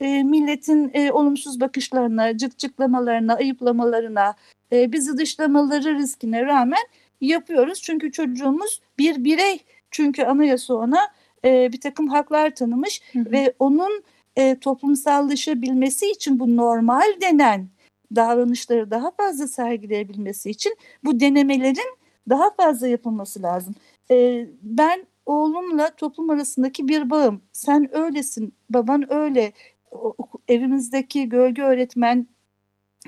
e, 0.00 0.22
milletin 0.22 0.90
e, 0.94 1.12
olumsuz 1.12 1.60
bakışlarına, 1.60 2.36
cıkcıklamalarına, 2.36 3.34
ayıplamalarına, 3.34 4.34
e, 4.72 4.92
bizi 4.92 5.16
dışlamaları 5.16 5.94
riskine 5.94 6.46
rağmen 6.46 6.86
yapıyoruz. 7.20 7.82
Çünkü 7.82 8.12
çocuğumuz 8.12 8.80
bir 8.98 9.24
birey. 9.24 9.58
Çünkü 9.90 10.24
anayasa 10.24 10.74
ona 10.74 11.00
e, 11.44 11.72
bir 11.72 11.80
takım 11.80 12.08
haklar 12.08 12.54
tanımış 12.54 13.00
hı 13.12 13.18
hı. 13.18 13.32
ve 13.32 13.54
onun 13.58 14.02
e, 14.36 14.58
toplumsallaşabilmesi 14.60 16.10
için 16.10 16.40
bu 16.40 16.56
normal 16.56 17.20
denen 17.20 17.68
davranışları 18.16 18.90
daha 18.90 19.10
fazla 19.10 19.48
sergileyebilmesi 19.48 20.50
için 20.50 20.76
bu 21.04 21.20
denemelerin 21.20 21.98
daha 22.28 22.50
fazla 22.50 22.88
yapılması 22.88 23.42
lazım. 23.42 23.74
E, 24.10 24.46
ben 24.62 25.06
oğlumla 25.26 25.94
toplum 25.96 26.30
arasındaki 26.30 26.88
bir 26.88 27.10
bağım. 27.10 27.42
Sen 27.52 27.96
öylesin, 27.96 28.54
baban 28.70 29.12
öyle. 29.12 29.52
O, 29.90 30.14
evimizdeki 30.48 31.28
gölge 31.28 31.62
öğretmen, 31.62 32.26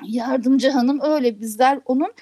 yardımcı 0.04 0.70
hanım 0.70 1.00
öyle. 1.02 1.40
Bizler 1.40 1.80
onun 1.86 2.12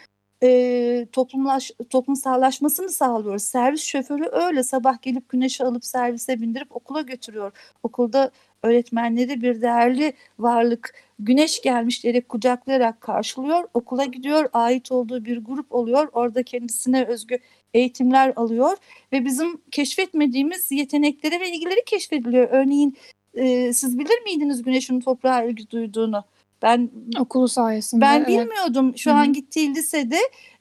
e, 0.43 1.07
toplumlaş, 1.13 1.71
toplumsallaşmasını 1.91 2.89
sağlıyoruz. 2.89 3.43
Servis 3.43 3.83
şoförü 3.83 4.29
öyle 4.33 4.63
sabah 4.63 5.03
gelip 5.03 5.29
güneşi 5.29 5.65
alıp 5.65 5.85
servise 5.85 6.41
bindirip 6.41 6.77
okula 6.77 7.01
götürüyor. 7.03 7.53
Okulda 7.83 8.31
öğretmenleri 8.63 9.43
bir 9.43 9.63
değerli 9.63 10.13
varlık 10.39 10.95
güneş 11.19 11.63
gelmiş 11.63 12.05
diyerek 12.05 12.29
kucaklayarak 12.29 13.01
karşılıyor. 13.01 13.69
Okula 13.75 14.05
gidiyor, 14.05 14.49
ait 14.53 14.93
olduğu 14.93 15.25
bir 15.25 15.39
grup 15.39 15.73
oluyor. 15.75 16.09
Orada 16.13 16.43
kendisine 16.43 17.05
özgü 17.05 17.39
eğitimler 17.75 18.33
alıyor 18.37 18.77
ve 19.13 19.25
bizim 19.25 19.61
keşfetmediğimiz 19.71 20.73
yetenekleri 20.73 21.41
ve 21.41 21.51
ilgileri 21.51 21.85
keşfediliyor. 21.87 22.49
Örneğin 22.51 22.97
e, 23.35 23.73
siz 23.73 23.99
bilir 23.99 24.23
miydiniz 24.25 24.63
güneşin 24.63 25.01
toprağa 25.01 25.43
ilgi 25.43 25.71
duyduğunu? 25.71 26.25
Ben 26.63 26.91
okulu 27.19 27.49
sayesinde. 27.49 28.01
Ben 28.01 28.19
evet. 28.19 28.29
bilmiyordum. 28.29 28.99
Şu 28.99 29.11
Hı-hı. 29.11 29.19
an 29.19 29.33
gittiği 29.33 29.75
lisede 29.75 30.19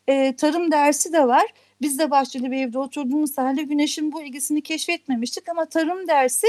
e, 0.07 0.35
tarım 0.35 0.71
dersi 0.71 1.13
de 1.13 1.27
var. 1.27 1.45
Biz 1.81 1.99
de 1.99 2.11
bahçeli 2.11 2.51
bir 2.51 2.57
evde 2.57 2.79
oturduğumuz 2.79 3.37
halde 3.37 3.63
güneşin 3.63 4.11
bu 4.11 4.21
ilgisini 4.21 4.61
keşfetmemiştik 4.61 5.49
ama 5.49 5.65
tarım 5.65 6.07
dersi 6.07 6.47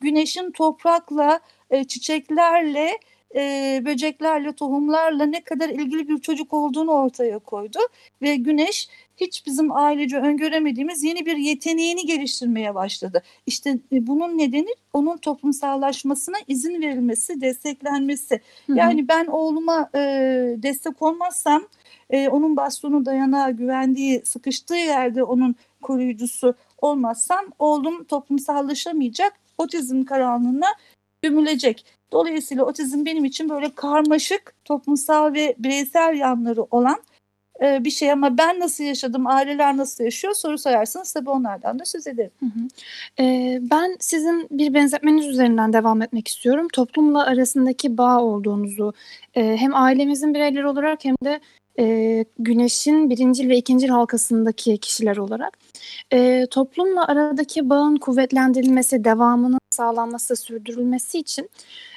güneşin 0.00 0.50
toprakla, 0.50 1.40
e, 1.70 1.84
çiçeklerle, 1.84 2.98
e, 3.34 3.82
böceklerle, 3.84 4.52
tohumlarla 4.52 5.26
ne 5.26 5.44
kadar 5.44 5.68
ilgili 5.68 6.08
bir 6.08 6.18
çocuk 6.18 6.52
olduğunu 6.52 6.90
ortaya 6.90 7.38
koydu. 7.38 7.78
Ve 8.22 8.36
güneş 8.36 8.88
hiç 9.22 9.46
bizim 9.46 9.72
ailece 9.72 10.16
öngöremediğimiz 10.16 11.02
yeni 11.02 11.26
bir 11.26 11.36
yeteneğini 11.36 12.06
geliştirmeye 12.06 12.74
başladı. 12.74 13.22
İşte 13.46 13.78
e, 13.92 14.06
bunun 14.06 14.38
nedeni 14.38 14.74
onun 14.92 15.16
toplumsallaşmasına 15.16 16.36
izin 16.48 16.82
verilmesi, 16.82 17.40
desteklenmesi. 17.40 18.40
Hı 18.66 18.72
hı. 18.72 18.78
Yani 18.78 19.08
ben 19.08 19.26
oğluma 19.26 19.90
e, 19.94 19.98
destek 20.56 21.02
olmazsam, 21.02 21.62
e, 22.10 22.28
onun 22.28 22.56
bastonu 22.56 23.06
dayanağı, 23.06 23.52
güvendiği, 23.52 24.22
sıkıştığı 24.24 24.74
yerde 24.74 25.22
onun 25.22 25.54
koruyucusu 25.82 26.54
olmazsam 26.78 27.44
oğlum 27.58 28.04
toplumsallaşamayacak, 28.04 29.32
otizm 29.58 30.04
karanlığına 30.04 30.68
gömülecek. 31.22 31.84
Dolayısıyla 32.12 32.64
otizm 32.64 33.04
benim 33.04 33.24
için 33.24 33.48
böyle 33.48 33.70
karmaşık, 33.74 34.54
toplumsal 34.64 35.34
ve 35.34 35.54
bireysel 35.58 36.16
yanları 36.16 36.62
olan 36.62 37.02
e, 37.62 37.84
bir 37.84 37.90
şey 37.90 38.12
ama 38.12 38.38
ben 38.38 38.60
nasıl 38.60 38.84
yaşadım, 38.84 39.26
aileler 39.26 39.76
nasıl 39.76 40.04
yaşıyor 40.04 40.34
soru 40.34 40.58
sorarsanız 40.58 41.12
tabii 41.12 41.30
onlardan 41.30 41.78
da 41.78 41.84
söz 41.84 42.06
ederim. 42.06 42.30
Hı 42.40 42.46
hı. 42.46 42.68
Ee, 43.20 43.58
ben 43.60 43.96
sizin 44.00 44.48
bir 44.50 44.74
benzetmeniz 44.74 45.26
üzerinden 45.26 45.72
devam 45.72 46.02
etmek 46.02 46.28
istiyorum. 46.28 46.68
Toplumla 46.72 47.26
arasındaki 47.26 47.98
bağ 47.98 48.20
olduğunuzu 48.20 48.92
e, 49.34 49.56
hem 49.56 49.74
ailemizin 49.74 50.34
bireyleri 50.34 50.66
olarak 50.66 51.04
hem 51.04 51.14
de 51.24 51.40
e, 51.78 52.24
güneşin 52.38 53.10
birincil 53.10 53.48
ve 53.48 53.56
ikincil 53.56 53.88
halkasındaki 53.88 54.78
kişiler 54.78 55.16
olarak 55.16 55.58
e, 56.12 56.46
toplumla 56.50 57.06
aradaki 57.06 57.70
bağın 57.70 57.96
kuvvetlendirilmesi, 57.96 59.04
devamının 59.04 59.58
sağlanması, 59.70 60.36
sürdürülmesi 60.36 61.18
için 61.18 61.50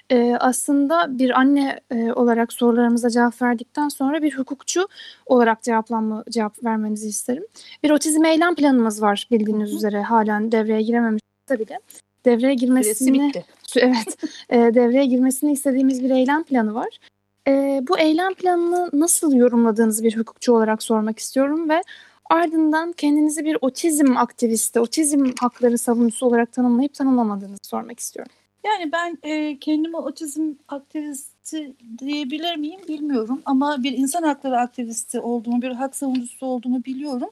e, 0.10 0.36
aslında 0.40 1.20
bir 1.20 1.40
anne 1.40 1.80
e, 1.92 2.12
olarak 2.12 2.54
sorularımıza 2.54 3.10
cevap 3.10 3.42
verdikten 3.42 3.90
sonra 3.90 4.22
bir 4.22 4.38
hukukçu 4.38 4.88
olarak 5.26 5.64
cevaplanma, 5.64 6.24
cevap 6.30 6.64
vermenizi 6.64 7.08
isterim. 7.08 7.46
Bir 7.84 7.90
otizm 7.90 8.26
eylem 8.26 8.56
planımız 8.56 9.02
var 9.02 9.28
bildiğiniz 9.32 9.74
üzere 9.74 10.02
halen 10.02 10.52
devreye 10.52 10.82
girememiş 10.82 11.22
bile. 11.50 11.80
Devreye 12.26 12.54
girmesini 12.54 13.32
evet 13.78 14.18
e, 14.50 14.58
devreye 14.58 15.06
girmesini 15.06 15.52
istediğimiz 15.52 16.04
bir 16.04 16.10
eylem 16.10 16.44
planı 16.44 16.74
var. 16.76 17.00
E, 17.48 17.82
bu 17.88 18.00
eylem 18.00 18.34
planını 18.34 18.90
nasıl 18.94 19.34
yorumladığınızı 19.34 20.04
bir 20.04 20.18
hukukçu 20.18 20.54
olarak 20.54 20.84
sormak 20.84 21.20
istiyorum 21.20 21.70
ve 21.70 21.82
ardından 22.30 22.92
kendinizi 22.92 23.46
bir 23.46 23.58
otizm 23.62 24.18
aktivisti, 24.18 24.80
otizm 24.80 25.32
hakları 25.40 25.78
savunucusu 25.78 26.26
olarak 26.26 26.52
tanımlayıp 26.52 26.94
tanımlamadığınızı 26.94 27.64
sormak 27.64 28.00
istiyorum. 28.00 28.32
Yani 28.66 28.92
ben 28.92 29.18
e, 29.24 29.60
kendimi 29.60 29.98
otizm 29.98 30.54
aktivisti 30.68 31.74
diyebilir 31.98 32.56
miyim 32.56 32.82
bilmiyorum 32.88 33.42
ama 33.46 33.84
bir 33.84 33.92
insan 33.92 34.24
hakları 34.24 34.58
aktivisti 34.58 35.20
olduğumu, 35.20 35.62
bir 35.62 35.72
hak 35.72 35.96
savunucusu 35.96 36.46
olduğumu 36.46 36.86
biliyorum. 36.86 37.30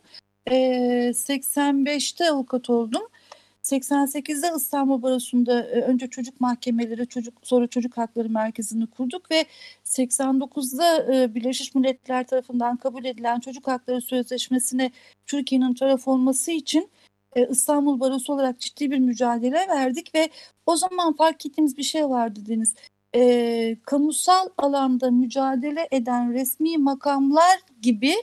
E, 0.47 0.55
85'te 1.13 2.31
avukat 2.31 2.69
oldum. 2.69 3.01
88'de 3.63 4.51
İstanbul 4.57 5.01
Barosu'nda 5.01 5.63
e, 5.63 5.81
önce 5.81 6.07
çocuk 6.07 6.41
mahkemeleri, 6.41 7.07
çocuk 7.07 7.33
sonra 7.43 7.67
çocuk 7.67 7.97
hakları 7.97 8.29
merkezini 8.29 8.87
kurduk 8.87 9.31
ve 9.31 9.45
89'da 9.85 11.13
e, 11.15 11.35
Birleşmiş 11.35 11.75
Milletler 11.75 12.27
tarafından 12.27 12.77
kabul 12.77 13.05
edilen 13.05 13.39
çocuk 13.39 13.67
hakları 13.67 14.01
sözleşmesine 14.01 14.91
Türkiye'nin 15.27 15.73
taraf 15.73 16.07
olması 16.07 16.51
için 16.51 16.89
e, 17.35 17.47
İstanbul 17.47 17.99
Barosu 17.99 18.33
olarak 18.33 18.59
ciddi 18.59 18.91
bir 18.91 18.99
mücadele 18.99 19.67
verdik 19.69 20.15
ve 20.15 20.29
o 20.65 20.75
zaman 20.75 21.13
fark 21.13 21.45
ettiğimiz 21.45 21.77
bir 21.77 21.83
şey 21.83 22.09
vardı 22.09 22.39
Deniz. 22.47 22.75
E, 23.15 23.77
kamusal 23.85 24.49
alanda 24.57 25.11
mücadele 25.11 25.87
eden 25.91 26.33
resmi 26.33 26.77
makamlar 26.77 27.59
gibi 27.81 28.13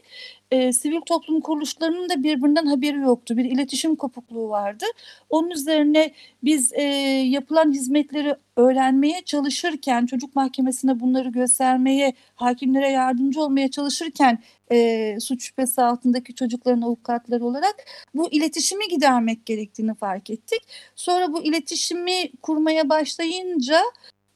e, 0.51 0.73
sivil 0.73 1.01
toplum 1.01 1.41
kuruluşlarının 1.41 2.09
da 2.09 2.23
birbirinden 2.23 2.67
haberi 2.67 2.97
yoktu. 2.97 3.37
Bir 3.37 3.45
iletişim 3.45 3.97
kopukluğu 3.97 4.49
vardı. 4.49 4.85
Onun 5.31 5.51
üzerine 5.51 6.13
biz 6.45 6.73
e, 6.73 6.83
yapılan 7.27 7.73
hizmetleri 7.73 8.35
öğrenmeye 8.57 9.23
çalışırken, 9.23 10.07
çocuk 10.07 10.37
mahkemesine 10.37 11.01
bunları 11.01 11.29
göstermeye, 11.29 12.13
hakimlere 12.35 12.89
yardımcı 12.89 13.41
olmaya 13.41 13.71
çalışırken 13.71 14.39
e, 14.73 15.21
suç 15.21 15.45
şüphesi 15.45 15.83
altındaki 15.83 16.35
çocukların 16.35 16.83
avukatları 16.83 17.45
olarak 17.45 17.77
bu 18.15 18.31
iletişimi 18.31 18.89
gidermek 18.89 19.47
gerektiğini 19.47 19.95
fark 19.95 20.31
ettik. 20.31 20.61
Sonra 20.97 21.33
bu 21.33 21.43
iletişimi 21.43 22.33
kurmaya 22.43 22.89
başlayınca 22.89 23.81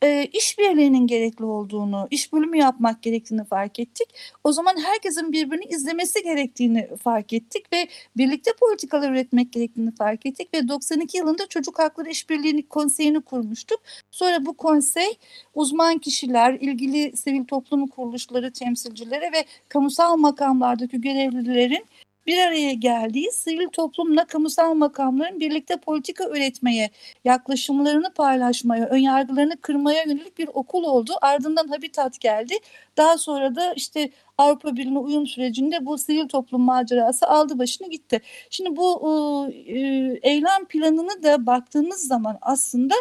e, 0.05 0.29
işbirliğinin 0.33 1.07
gerekli 1.07 1.45
olduğunu, 1.45 2.09
iş 2.11 2.33
bölümü 2.33 2.59
yapmak 2.59 3.03
gerektiğini 3.03 3.45
fark 3.45 3.79
ettik. 3.79 4.09
O 4.45 4.53
zaman 4.53 4.77
herkesin 4.85 5.33
birbirini 5.33 5.65
izlemesi 5.65 6.23
gerektiğini 6.23 6.89
fark 6.97 7.33
ettik 7.33 7.73
ve 7.73 7.89
birlikte 8.17 8.51
politikalar 8.61 9.11
üretmek 9.11 9.53
gerektiğini 9.53 9.95
fark 9.95 10.27
ettik 10.27 10.55
ve 10.55 10.69
92 10.69 11.19
yılında 11.19 11.47
Çocuk 11.47 11.79
Hakları 11.79 12.11
İşbirliği 12.11 12.69
Konseyi'ni 12.69 13.21
kurmuştuk. 13.21 13.81
Sonra 14.11 14.47
bu 14.47 14.57
konsey 14.57 15.19
uzman 15.55 15.99
kişiler, 15.99 16.53
ilgili 16.53 17.17
sivil 17.17 17.45
toplum 17.45 17.87
kuruluşları 17.87 18.53
temsilcileri 18.53 19.33
ve 19.33 19.45
kamusal 19.69 20.17
makamlardaki 20.17 21.01
görevlilerin 21.01 21.85
bir 22.27 22.39
araya 22.39 22.73
geldiği 22.73 23.33
sivil 23.33 23.69
toplumla 23.69 24.25
kamusal 24.27 24.75
makamların 24.75 25.41
birlikte 25.41 25.77
politika 25.77 26.29
üretmeye, 26.29 26.91
yaklaşımlarını 27.25 28.15
paylaşmaya, 28.15 28.87
önyargılarını 28.87 29.57
kırmaya 29.61 30.03
yönelik 30.03 30.39
bir 30.39 30.49
okul 30.55 30.85
oldu. 30.85 31.13
Ardından 31.23 31.69
Habitat 31.69 32.21
geldi. 32.21 32.55
Daha 32.97 33.19
sonra 33.19 33.57
da 33.57 33.73
işte 33.73 34.11
Avrupa 34.39 34.77
Birliği 34.77 34.99
uyum 34.99 35.27
sürecinde 35.27 35.87
bu 35.87 35.99
sivil 35.99 36.29
toplum 36.29 36.63
macerası 36.63 37.27
aldı 37.27 37.59
başını 37.59 37.91
gitti. 37.91 38.21
Şimdi 38.51 38.77
bu 38.77 39.49
e, 39.67 39.79
eylem 40.23 40.65
planını 40.69 41.23
da 41.23 41.47
baktığımız 41.47 42.07
zaman 42.07 42.39
aslında 42.43 42.95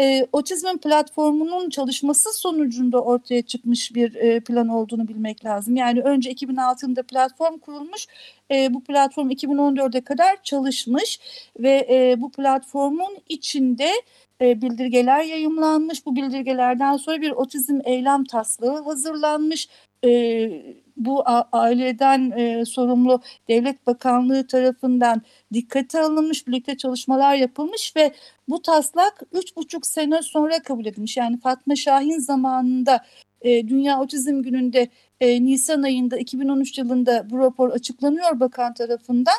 e, 0.00 0.26
otizm 0.32 0.78
platformunun 0.78 1.70
çalışması 1.70 2.32
sonucunda 2.32 3.02
ortaya 3.02 3.42
çıkmış 3.42 3.94
bir 3.94 4.14
e, 4.14 4.40
plan 4.40 4.68
olduğunu 4.68 5.08
bilmek 5.08 5.44
lazım. 5.44 5.76
Yani 5.76 6.00
önce 6.00 6.32
2006'da 6.32 7.02
platform 7.02 7.58
kurulmuş, 7.58 8.06
e, 8.50 8.74
bu 8.74 8.84
platform 8.84 9.30
2014'e 9.30 10.00
kadar 10.00 10.42
çalışmış 10.42 11.20
ve 11.60 11.86
e, 11.90 12.20
bu 12.20 12.30
platformun 12.30 13.18
içinde 13.28 13.90
e, 14.40 14.62
bildirgeler 14.62 15.22
yayımlanmış. 15.22 16.06
Bu 16.06 16.16
bildirgelerden 16.16 16.96
sonra 16.96 17.20
bir 17.20 17.30
otizm 17.30 17.80
eylem 17.84 18.24
taslağı 18.24 18.84
hazırlanmış. 18.84 19.68
E, 20.06 20.76
bu 20.96 21.22
aileden 21.52 22.30
e, 22.30 22.64
sorumlu 22.64 23.22
devlet 23.48 23.86
bakanlığı 23.86 24.46
tarafından 24.46 25.22
dikkate 25.52 26.00
alınmış, 26.00 26.46
birlikte 26.46 26.76
çalışmalar 26.76 27.34
yapılmış 27.34 27.96
ve 27.96 28.12
bu 28.48 28.62
taslak 28.62 29.22
üç 29.32 29.56
buçuk 29.56 29.86
sene 29.86 30.22
sonra 30.22 30.62
kabul 30.62 30.86
edilmiş. 30.86 31.16
Yani 31.16 31.40
Fatma 31.40 31.76
Şahin 31.76 32.18
zamanında 32.18 33.04
e, 33.42 33.68
Dünya 33.68 34.00
Otizm 34.00 34.42
Günü'nde 34.42 34.88
e, 35.20 35.44
Nisan 35.44 35.82
ayında 35.82 36.16
2013 36.18 36.78
yılında 36.78 37.30
bu 37.30 37.38
rapor 37.38 37.70
açıklanıyor 37.70 38.40
bakan 38.40 38.74
tarafından. 38.74 39.36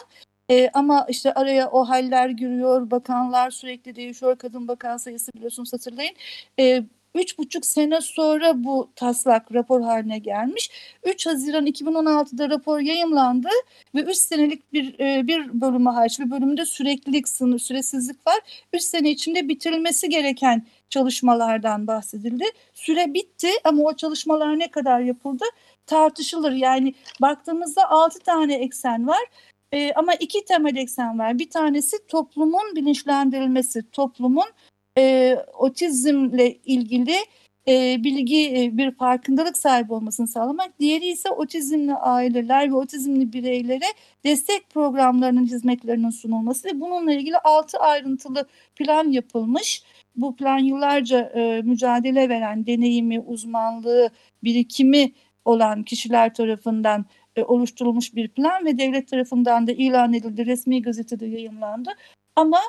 E, 0.49 0.69
ama 0.73 1.05
işte 1.09 1.33
araya 1.33 1.69
o 1.69 1.83
haller 1.89 2.29
giriyor, 2.29 2.91
bakanlar 2.91 3.51
sürekli 3.51 3.95
değişiyor, 3.95 4.37
kadın 4.37 4.67
bakan 4.67 4.97
sayısı 4.97 5.33
biliyorsunuz 5.33 5.73
hatırlayın. 5.73 6.15
E, 6.59 6.83
Üç 7.15 7.37
buçuk 7.37 7.65
sene 7.65 8.01
sonra 8.01 8.63
bu 8.63 8.91
taslak 8.95 9.53
rapor 9.53 9.81
haline 9.81 10.19
gelmiş. 10.19 10.69
3 11.03 11.27
Haziran 11.27 11.67
2016'da 11.67 12.49
rapor 12.49 12.79
yayımlandı 12.79 13.49
ve 13.95 14.01
3 14.01 14.17
senelik 14.17 14.73
bir 14.73 14.99
e, 14.99 15.27
bir 15.27 15.61
bölümü 15.61 15.89
hariç 15.89 16.19
bir 16.19 16.31
bölümde 16.31 16.65
süreklilik 16.65 17.29
sınır 17.29 17.59
süresizlik 17.59 18.27
var. 18.27 18.39
3 18.73 18.81
sene 18.81 19.11
içinde 19.11 19.49
bitirilmesi 19.49 20.09
gereken 20.09 20.65
çalışmalardan 20.89 21.87
bahsedildi. 21.87 22.45
Süre 22.73 23.13
bitti 23.13 23.49
ama 23.63 23.83
o 23.83 23.95
çalışmalar 23.95 24.59
ne 24.59 24.71
kadar 24.71 24.99
yapıldı 24.99 25.43
tartışılır. 25.85 26.51
Yani 26.51 26.93
baktığımızda 27.21 27.89
6 27.89 28.19
tane 28.19 28.55
eksen 28.55 29.07
var. 29.07 29.25
E, 29.71 29.93
ama 29.93 30.13
iki 30.13 30.45
temel 30.45 30.75
eksen 30.75 31.19
var. 31.19 31.39
Bir 31.39 31.49
tanesi 31.49 32.07
toplumun 32.07 32.75
bilinçlendirilmesi, 32.75 33.91
toplumun 33.91 34.45
e, 34.97 35.35
otizmle 35.57 36.53
ilgili 36.53 37.15
e, 37.67 38.03
bilgi, 38.03 38.63
e, 38.63 38.77
bir 38.77 38.91
farkındalık 38.91 39.57
sahibi 39.57 39.93
olmasını 39.93 40.27
sağlamak. 40.27 40.79
Diğeri 40.79 41.05
ise 41.07 41.29
otizmli 41.29 41.93
aileler 41.93 42.69
ve 42.69 42.75
otizmli 42.75 43.33
bireylere 43.33 43.85
destek 44.23 44.69
programlarının 44.69 45.45
hizmetlerinin 45.45 46.09
sunulması 46.09 46.67
ve 46.67 46.81
bununla 46.81 47.13
ilgili 47.13 47.37
altı 47.37 47.77
ayrıntılı 47.77 48.47
plan 48.75 49.11
yapılmış. 49.11 49.83
Bu 50.15 50.35
plan 50.35 50.59
yıllarca 50.59 51.19
e, 51.19 51.61
mücadele 51.61 52.29
veren 52.29 52.65
deneyimi, 52.65 53.19
uzmanlığı, 53.19 54.09
birikimi 54.43 55.11
olan 55.45 55.83
kişiler 55.83 56.33
tarafından 56.33 57.05
e, 57.35 57.43
oluşturulmuş 57.43 58.15
bir 58.15 58.27
plan 58.27 58.65
ve 58.65 58.77
devlet 58.77 59.07
tarafından 59.07 59.67
da 59.67 59.71
ilan 59.71 60.13
edildi, 60.13 60.45
resmi 60.45 60.81
gazetede 60.81 61.25
yayınlandı. 61.25 61.89
Ama 62.35 62.59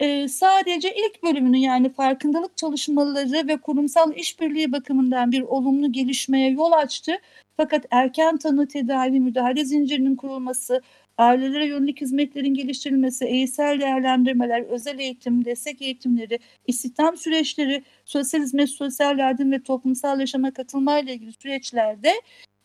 e, 0.00 0.28
sadece 0.28 0.94
ilk 0.94 1.22
bölümünü 1.22 1.58
yani 1.58 1.92
farkındalık 1.92 2.56
çalışmaları 2.56 3.48
ve 3.48 3.56
kurumsal 3.56 4.16
işbirliği 4.16 4.72
bakımından 4.72 5.32
bir 5.32 5.42
olumlu 5.42 5.92
gelişmeye 5.92 6.50
yol 6.50 6.72
açtı. 6.72 7.12
Fakat 7.56 7.86
erken 7.90 8.36
tanı 8.36 8.68
tedavi 8.68 9.20
müdahale 9.20 9.64
zincirinin 9.64 10.16
kurulması, 10.16 10.82
ailelere 11.18 11.66
yönelik 11.66 12.00
hizmetlerin 12.00 12.54
geliştirilmesi, 12.54 13.24
eğitsel 13.24 13.80
değerlendirmeler, 13.80 14.62
özel 14.62 14.98
eğitim, 14.98 15.44
destek 15.44 15.82
eğitimleri, 15.82 16.38
istihdam 16.66 17.16
süreçleri, 17.16 17.84
sosyal 18.04 18.40
hizmet, 18.42 18.70
sosyal 18.70 19.18
yardım 19.18 19.52
ve 19.52 19.62
toplumsal 19.62 20.20
yaşama 20.20 20.50
katılmayla 20.52 21.12
ilgili 21.12 21.32
süreçlerde 21.32 22.12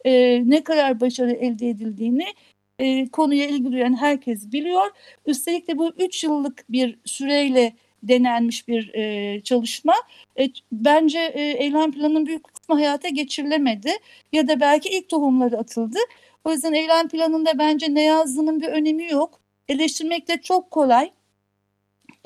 e, 0.06 0.42
ne 0.50 0.64
kadar 0.64 1.00
başarı 1.00 1.32
elde 1.32 1.70
edildiğini 1.70 2.26
e, 2.80 3.08
konuya 3.10 3.48
ilgi 3.48 3.72
duyan 3.72 4.02
herkes 4.02 4.52
biliyor. 4.52 4.92
Üstelik 5.26 5.68
de 5.68 5.78
bu 5.78 5.92
üç 5.98 6.24
yıllık 6.24 6.66
bir 6.70 7.00
süreyle 7.06 7.74
denenmiş 8.04 8.68
bir 8.68 8.94
e, 8.94 9.42
çalışma. 9.44 9.94
E, 10.40 10.50
bence 10.72 11.20
e, 11.20 11.42
eylem 11.42 11.92
planının 11.92 12.26
büyük 12.26 12.44
kısmı 12.44 12.76
hayata 12.76 13.10
geçirilemedi 13.10 13.92
ya 14.34 14.48
da 14.48 14.60
belki 14.60 14.90
ilk 14.90 15.10
tohumları 15.10 15.58
atıldı. 15.58 15.98
O 16.44 16.52
yüzden 16.52 16.74
eylem 16.74 17.08
planında 17.08 17.60
bence 17.60 17.94
ne 17.94 18.04
yazdığının 18.04 18.62
bir 18.62 18.68
önemi 18.68 19.12
yok. 19.12 19.40
Eleştirmek 19.68 20.28
de 20.28 20.42
çok 20.42 20.72
kolay. 20.72 21.12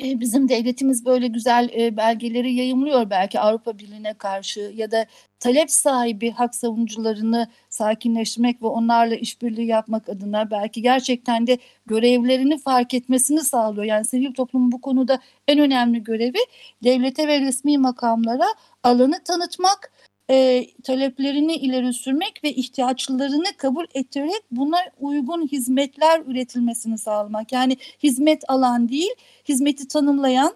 E, 0.01 0.19
bizim 0.19 0.49
devletimiz 0.49 1.05
böyle 1.05 1.27
güzel 1.27 1.69
e, 1.77 1.97
belgeleri 1.97 2.53
yayımlıyor 2.53 3.09
belki 3.09 3.39
Avrupa 3.39 3.77
Birliği'ne 3.79 4.13
karşı 4.13 4.59
ya 4.75 4.91
da 4.91 5.05
talep 5.39 5.71
sahibi 5.71 6.31
hak 6.31 6.55
savunucularını 6.55 7.47
sakinleştirmek 7.69 8.61
ve 8.61 8.67
onlarla 8.67 9.15
işbirliği 9.15 9.67
yapmak 9.67 10.09
adına 10.09 10.51
belki 10.51 10.81
gerçekten 10.81 11.47
de 11.47 11.57
görevlerini 11.85 12.57
fark 12.57 12.93
etmesini 12.93 13.41
sağlıyor. 13.41 13.85
Yani 13.85 14.05
sivil 14.05 14.33
toplumun 14.33 14.71
bu 14.71 14.81
konuda 14.81 15.19
en 15.47 15.59
önemli 15.59 16.03
görevi 16.03 16.39
devlete 16.83 17.27
ve 17.27 17.39
resmi 17.41 17.77
makamlara 17.77 18.47
alanı 18.83 19.23
tanıtmak, 19.23 19.91
e, 20.29 20.67
taleplerini 20.83 21.55
ileri 21.55 21.93
sürmek 21.93 22.43
ve 22.43 22.53
ihtiyaçlarını 22.53 23.57
kabul 23.57 23.85
ettirerek 23.93 24.41
buna 24.51 24.77
uygun 24.99 25.47
hizmetler 25.47 26.21
üretilmesini 26.27 26.97
sağlamak. 26.97 27.51
Yani 27.51 27.77
hizmet 28.03 28.43
alan 28.47 28.89
değil, 28.89 29.11
hizmeti 29.47 29.87
tanımlayan, 29.87 30.53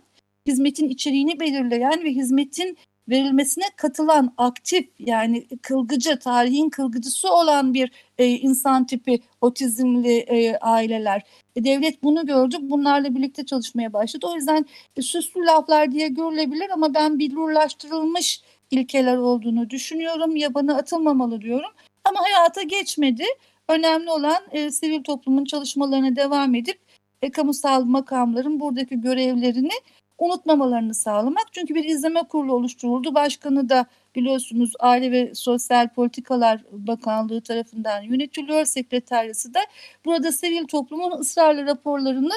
hizmetin 0.48 0.90
içeriğini 0.90 1.40
belirleyen 1.40 2.04
ve 2.04 2.12
hizmetin 2.12 2.78
verilmesine 3.10 3.66
katılan 3.76 4.34
aktif 4.38 4.90
yani 5.00 5.48
kılgıcı, 5.62 6.20
tarihin 6.20 6.70
kılgıcısı 6.70 7.34
olan 7.34 7.74
bir 7.74 7.92
e, 8.18 8.26
insan 8.28 8.86
tipi 8.86 9.20
otizmli 9.42 10.18
e, 10.18 10.58
aileler. 10.58 11.22
E, 11.56 11.64
devlet 11.64 12.04
bunu 12.04 12.26
gördü, 12.26 12.58
bunlarla 12.62 13.16
birlikte 13.16 13.46
çalışmaya 13.46 13.94
başladı. 13.94 14.28
O 14.30 14.36
yüzden 14.36 14.66
e, 14.98 15.02
süslü 15.02 15.46
laflar 15.46 15.92
diye 15.92 16.08
görülebilir 16.08 16.70
ama 16.74 16.94
ben 16.94 17.20
billurlaştırılmış 17.20 18.42
ilkeler 18.72 19.18
olduğunu 19.18 19.70
düşünüyorum. 19.70 20.36
Yabana 20.36 20.78
atılmamalı 20.78 21.42
diyorum. 21.42 21.72
Ama 22.04 22.20
hayata 22.22 22.62
geçmedi. 22.62 23.24
Önemli 23.68 24.10
olan 24.10 24.44
e, 24.52 24.72
sivil 24.72 25.04
toplumun 25.04 25.46
çalışmalarına 25.46 26.16
devam 26.16 26.56
edip 26.56 26.80
e, 27.22 27.32
kamusal 27.32 27.84
makamların 27.84 28.60
buradaki 28.60 29.02
görevlerini 29.02 29.72
unutmamalarını 30.18 30.94
sağlamak. 30.94 31.46
Çünkü 31.52 31.76
bir 31.76 31.84
izleme 31.84 32.24
kurulu 32.24 32.54
oluşturuldu. 32.54 33.16
Başkanı 33.16 33.70
da 33.70 33.86
biliyorsunuz 34.16 34.74
Aile 34.80 35.12
ve 35.12 35.36
Sosyal 35.36 35.90
Politikalar 35.90 36.62
Bakanlığı 36.72 37.42
tarafından 37.42 38.02
yönetiliyor. 38.02 38.66
Sekreteryası 38.66 39.54
da 39.54 39.60
burada 40.06 40.32
sivil 40.32 40.68
toplumun 40.68 41.20
ısrarlı 41.20 41.66
raporlarını 41.66 42.34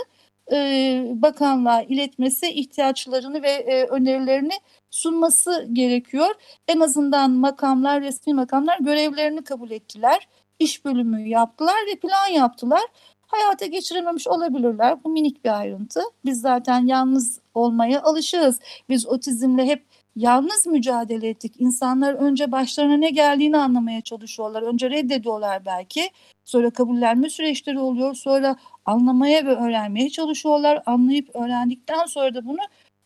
e, 0.52 1.02
bakanlığa 1.14 1.82
iletmesi, 1.82 2.48
ihtiyaçlarını 2.50 3.42
ve 3.42 3.50
e, 3.50 3.84
önerilerini 3.86 4.52
sunması 4.90 5.68
gerekiyor. 5.72 6.34
En 6.68 6.80
azından 6.80 7.30
makamlar, 7.30 8.02
resmi 8.02 8.34
makamlar 8.34 8.78
görevlerini 8.80 9.44
kabul 9.44 9.70
ettiler. 9.70 10.28
İş 10.58 10.84
bölümü 10.84 11.28
yaptılar 11.28 11.76
ve 11.92 11.98
plan 11.98 12.26
yaptılar. 12.26 12.82
Hayata 13.26 13.66
geçirememiş 13.66 14.28
olabilirler. 14.28 15.04
Bu 15.04 15.08
minik 15.08 15.44
bir 15.44 15.58
ayrıntı. 15.58 16.00
Biz 16.24 16.40
zaten 16.40 16.86
yalnız 16.86 17.40
olmaya 17.54 18.02
alışığız. 18.02 18.60
Biz 18.88 19.06
otizmle 19.06 19.66
hep 19.66 19.89
yalnız 20.16 20.66
mücadele 20.66 21.28
ettik. 21.28 21.54
İnsanlar 21.58 22.14
önce 22.14 22.52
başlarına 22.52 22.96
ne 22.96 23.10
geldiğini 23.10 23.56
anlamaya 23.56 24.00
çalışıyorlar. 24.00 24.62
Önce 24.62 24.90
reddediyorlar 24.90 25.64
belki. 25.66 26.10
Sonra 26.44 26.70
kabullenme 26.70 27.30
süreçleri 27.30 27.78
oluyor. 27.78 28.14
Sonra 28.14 28.56
anlamaya 28.86 29.46
ve 29.46 29.56
öğrenmeye 29.56 30.10
çalışıyorlar. 30.10 30.82
Anlayıp 30.86 31.36
öğrendikten 31.36 32.06
sonra 32.06 32.34
da 32.34 32.46
bunu 32.46 32.58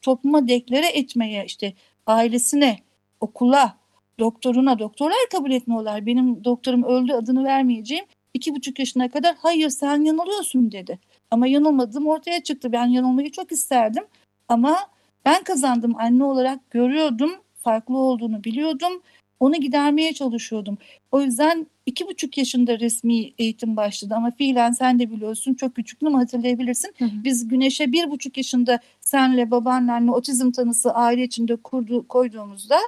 topluma 0.02 0.48
deklare 0.48 0.86
etmeye 0.86 1.44
işte 1.44 1.74
ailesine, 2.06 2.78
okula, 3.20 3.76
doktoruna, 4.18 4.78
doktorlar 4.78 5.28
kabul 5.32 5.50
etmiyorlar. 5.50 6.06
Benim 6.06 6.44
doktorum 6.44 6.82
öldü 6.82 7.12
adını 7.12 7.44
vermeyeceğim. 7.44 8.04
İki 8.34 8.54
buçuk 8.54 8.78
yaşına 8.78 9.10
kadar 9.10 9.34
hayır 9.38 9.70
sen 9.70 10.04
yanılıyorsun 10.04 10.72
dedi. 10.72 10.98
Ama 11.30 11.46
yanılmadığım 11.46 12.06
ortaya 12.06 12.42
çıktı. 12.42 12.72
Ben 12.72 12.86
yanılmayı 12.86 13.32
çok 13.32 13.52
isterdim. 13.52 14.04
Ama 14.48 14.76
ben 15.24 15.42
kazandım 15.42 15.96
anne 15.98 16.24
olarak 16.24 16.70
görüyordum. 16.70 17.32
Farklı 17.62 17.96
olduğunu 17.96 18.44
biliyordum. 18.44 19.02
Onu 19.40 19.54
gidermeye 19.54 20.12
çalışıyordum. 20.12 20.78
O 21.12 21.20
yüzden 21.20 21.66
iki 21.86 22.06
buçuk 22.06 22.38
yaşında 22.38 22.78
resmi 22.78 23.32
eğitim 23.38 23.76
başladı 23.76 24.14
ama 24.16 24.30
fiilen 24.30 24.72
sen 24.72 24.98
de 24.98 25.10
biliyorsun 25.10 25.54
çok 25.54 25.74
küçüktün 25.74 26.06
ama 26.06 26.18
hatırlayabilirsin. 26.18 26.94
Hı 26.98 27.04
hı. 27.04 27.10
Biz 27.24 27.48
Güneş'e 27.48 27.92
bir 27.92 28.10
buçuk 28.10 28.36
yaşında 28.36 28.78
senle 29.00 29.50
babaannenle 29.50 30.10
otizm 30.10 30.50
tanısı 30.50 30.94
aile 30.94 31.22
içinde 31.22 31.56
kurdu, 31.56 32.08
koyduğumuzda 32.08 32.78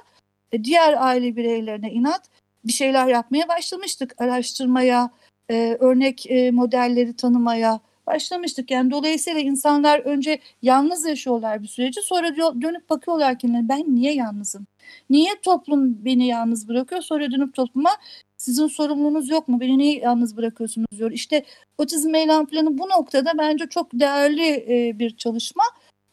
e, 0.51 0.63
diğer 0.63 1.05
aile 1.05 1.35
bireylerine 1.35 1.91
inat 1.91 2.21
bir 2.65 2.73
şeyler 2.73 3.07
yapmaya 3.07 3.47
başlamıştık. 3.47 4.21
Araştırmaya, 4.21 5.09
e, 5.49 5.77
örnek 5.79 6.31
e, 6.31 6.51
modelleri 6.51 7.13
tanımaya 7.13 7.79
başlamıştık. 8.07 8.71
Yani 8.71 8.91
dolayısıyla 8.91 9.39
insanlar 9.41 9.99
önce 9.99 10.39
yalnız 10.61 11.05
yaşıyorlar 11.05 11.63
bir 11.63 11.67
süreci 11.67 12.01
sonra 12.01 12.35
dönüp 12.35 12.89
bakıyorlar 12.89 13.39
kendilerine 13.39 13.69
ben 13.69 13.95
niye 13.95 14.13
yalnızım? 14.13 14.67
Niye 15.09 15.31
toplum 15.41 16.05
beni 16.05 16.27
yalnız 16.27 16.67
bırakıyor? 16.67 17.01
Sonra 17.01 17.31
dönüp 17.31 17.53
topluma 17.53 17.89
sizin 18.37 18.67
sorumluluğunuz 18.67 19.29
yok 19.29 19.47
mu? 19.47 19.59
Beni 19.59 19.77
niye 19.77 19.99
yalnız 19.99 20.37
bırakıyorsunuz 20.37 20.87
diyor. 20.97 21.11
İşte 21.11 21.45
otizm 21.77 22.15
eylem 22.15 22.45
planı 22.45 22.77
bu 22.77 22.89
noktada 22.89 23.31
bence 23.37 23.65
çok 23.69 23.87
değerli 23.93 24.65
e, 24.69 24.99
bir 24.99 25.17
çalışma. 25.17 25.63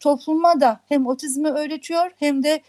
Topluma 0.00 0.60
da 0.60 0.80
hem 0.88 1.06
otizmi 1.06 1.48
öğretiyor 1.48 2.10
hem 2.18 2.42
de 2.42 2.62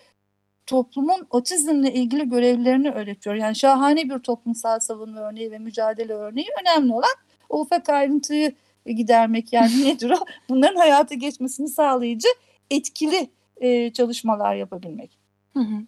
toplumun 0.66 1.28
otizmle 1.30 1.94
ilgili 1.94 2.30
görevlerini 2.30 2.92
öğretiyor. 2.92 3.36
Yani 3.36 3.56
şahane 3.56 4.10
bir 4.10 4.20
toplumsal 4.20 4.80
savunma 4.80 5.22
örneği 5.22 5.52
ve 5.52 5.60
mücadele 5.60 6.14
örneği 6.14 6.48
önemli 6.62 6.94
olan 6.94 7.16
o 7.50 7.60
ufak 7.62 7.90
ayrıntıyı 7.90 8.56
gidermek 8.92 9.54
yani 9.54 9.84
nedir 9.86 10.10
o? 10.10 10.26
Bunların 10.50 10.76
hayata 10.76 11.16
geçmesini 11.16 11.68
sağlayıcı 11.68 12.28
etkili 12.72 13.30
e, 13.58 13.94
çalışmalar 13.94 14.56
yapabilmek. 14.56 15.18
Hı 15.54 15.60
hı. 15.60 15.82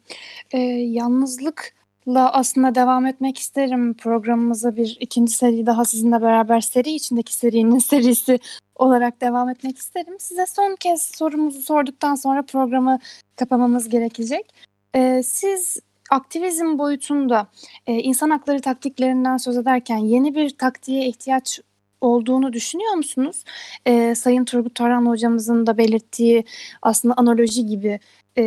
E, 0.52 0.60
yalnızlıkla 0.70 2.34
aslında 2.34 2.76
devam 2.76 3.06
etmek 3.06 3.38
isterim 3.38 3.94
programımıza 3.94 4.76
bir 4.76 4.98
ikinci 5.00 5.34
seri 5.34 5.66
daha 5.66 5.86
sizinle 5.86 6.22
beraber 6.22 6.62
seri 6.62 6.92
içindeki 6.92 7.34
serinin 7.34 7.80
serisi 7.90 8.40
olarak 8.76 9.22
devam 9.22 9.50
etmek 9.50 9.78
isterim. 9.78 10.20
Size 10.20 10.46
son 10.46 10.76
kez 10.76 11.02
sorumuzu 11.02 11.62
sorduktan 11.62 12.16
sonra 12.16 12.42
programı 12.42 13.00
kapamamız 13.36 13.90
gerekecek. 13.90 14.54
E, 14.96 15.24
siz 15.24 15.80
aktivizm 16.10 16.78
boyutunda 16.78 17.48
e, 17.88 17.94
insan 17.94 18.30
hakları 18.30 18.62
taktiklerinden 18.62 19.38
söz 19.38 19.58
ederken 19.58 19.98
yeni 19.98 20.36
bir 20.36 20.50
taktiğe 20.50 21.08
ihtiyaç 21.08 21.60
olduğunu 22.02 22.54
düşünüyor 22.54 22.94
musunuz? 22.94 23.44
E, 23.86 24.16
Sayın 24.16 24.46
Turgut 24.46 24.76
Taran 24.76 25.06
hocamızın 25.06 25.68
da 25.68 25.78
belirttiği 25.78 26.44
aslında 26.82 27.14
analoji 27.18 27.66
gibi 27.66 28.00
e, 28.38 28.44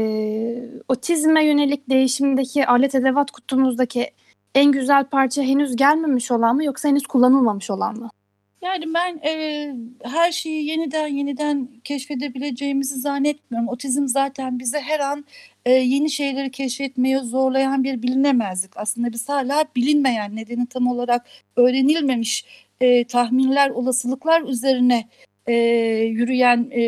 otizme 0.89 1.45
yönelik 1.45 1.91
değişimdeki 1.91 2.67
alet 2.67 2.95
edevat 2.95 3.31
kutumuzdaki 3.31 4.11
en 4.55 4.73
güzel 4.73 5.05
parça 5.05 5.43
henüz 5.43 5.77
gelmemiş 5.77 6.31
olan 6.31 6.57
mı 6.57 6.65
yoksa 6.65 6.89
henüz 6.89 7.07
kullanılmamış 7.07 7.71
olan 7.71 7.99
mı? 7.99 8.11
Yani 8.63 8.95
ben 8.95 9.21
e, 9.25 9.75
her 10.03 10.33
şeyi 10.33 10.67
yeniden 10.67 11.07
yeniden 11.07 11.69
keşfedebileceğimizi 11.85 13.01
zannetmiyorum. 13.01 13.69
Otizm 13.69 14.07
zaten 14.07 14.59
bize 14.59 14.81
her 14.81 15.01
an 15.01 15.25
e, 15.65 15.73
yeni 15.73 16.11
şeyleri 16.11 16.51
keşfetmeye 16.51 17.19
zorlayan 17.19 17.85
bir 17.85 18.03
bilinemezlik. 18.03 18.77
Aslında 18.77 19.13
biz 19.13 19.29
hala 19.29 19.65
bilinmeyen 19.77 20.37
nedeni 20.37 20.67
tam 20.67 20.87
olarak 20.87 21.27
öğrenilmemiş 21.57 22.45
e, 22.81 23.05
tahminler, 23.05 23.71
olasılıklar 23.71 24.43
üzerine 24.43 25.09
e, 25.47 25.55
yürüyen 26.05 26.71
e, 26.75 26.81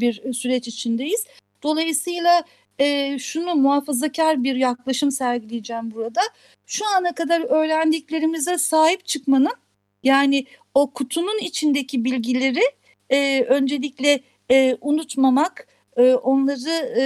bir 0.00 0.32
süreç 0.32 0.68
içindeyiz. 0.68 1.26
Dolayısıyla 1.62 2.44
e, 2.78 3.18
şunu 3.18 3.54
muhafazakar 3.54 4.44
bir 4.44 4.56
yaklaşım 4.56 5.10
sergileyeceğim 5.10 5.90
burada. 5.90 6.20
Şu 6.66 6.84
ana 6.96 7.14
kadar 7.14 7.40
öğrendiklerimize 7.40 8.58
sahip 8.58 9.06
çıkmanın 9.06 9.56
yani 10.02 10.46
o 10.74 10.90
kutunun 10.90 11.38
içindeki 11.38 12.04
bilgileri 12.04 12.62
e, 13.10 13.42
öncelikle 13.42 14.20
e, 14.50 14.76
unutmamak, 14.80 15.66
e, 15.96 16.14
onları 16.14 17.00
e, 17.00 17.02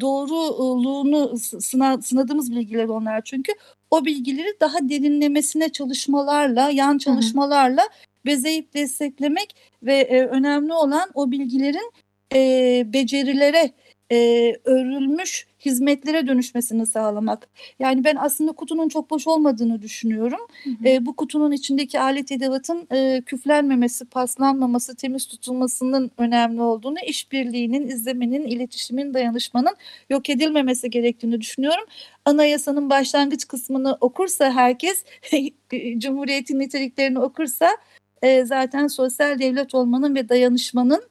doğruluğunu 0.00 1.38
sınav, 1.38 2.00
sınadığımız 2.00 2.50
bilgiler 2.50 2.88
onlar 2.88 3.22
çünkü 3.24 3.52
o 3.90 4.04
bilgileri 4.04 4.60
daha 4.60 4.88
derinlemesine 4.88 5.68
çalışmalarla, 5.68 6.70
yan 6.70 6.98
çalışmalarla 6.98 7.82
bezeyip 8.26 8.74
desteklemek 8.74 9.56
ve 9.82 9.94
e, 9.94 10.26
önemli 10.26 10.72
olan 10.72 11.10
o 11.14 11.30
bilgilerin 11.30 11.92
e, 12.34 12.82
becerilere 12.92 13.70
e, 14.12 14.52
örülmüş 14.64 15.46
hizmetlere 15.64 16.26
dönüşmesini 16.26 16.86
sağlamak. 16.86 17.48
Yani 17.78 18.04
ben 18.04 18.16
aslında 18.16 18.52
kutunun 18.52 18.88
çok 18.88 19.10
boş 19.10 19.26
olmadığını 19.26 19.82
düşünüyorum. 19.82 20.40
Hı 20.64 20.70
hı. 20.70 20.88
E, 20.88 21.06
bu 21.06 21.16
kutunun 21.16 21.52
içindeki 21.52 22.00
alet 22.00 22.32
edevatın 22.32 22.88
e, 22.92 23.22
küflenmemesi, 23.26 24.04
paslanmaması, 24.04 24.96
temiz 24.96 25.26
tutulmasının 25.26 26.10
önemli 26.18 26.62
olduğunu, 26.62 26.98
işbirliğinin, 27.06 27.86
izlemenin, 27.86 28.46
iletişimin, 28.46 29.14
dayanışmanın 29.14 29.76
yok 30.10 30.30
edilmemesi 30.30 30.90
gerektiğini 30.90 31.40
düşünüyorum. 31.40 31.84
Anayasanın 32.24 32.90
başlangıç 32.90 33.48
kısmını 33.48 33.98
okursa 34.00 34.50
herkes, 34.50 35.04
Cumhuriyet'in 35.98 36.58
niteliklerini 36.58 37.18
okursa 37.18 37.76
e, 38.22 38.44
zaten 38.44 38.86
sosyal 38.86 39.38
devlet 39.38 39.74
olmanın 39.74 40.14
ve 40.14 40.28
dayanışmanın 40.28 41.02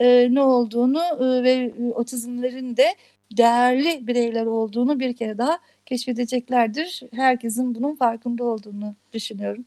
e, 0.00 0.34
ne 0.34 0.40
olduğunu 0.40 1.02
e, 1.20 1.42
ve 1.42 1.72
otizmlerin 1.94 2.76
de 2.76 2.94
değerli 3.36 4.06
bireyler 4.06 4.46
olduğunu 4.46 5.00
bir 5.00 5.16
kere 5.16 5.38
daha 5.38 5.58
keşfedeceklerdir. 5.86 7.00
Herkesin 7.14 7.74
bunun 7.74 7.94
farkında 7.94 8.44
olduğunu 8.44 8.94
düşünüyorum. 9.12 9.64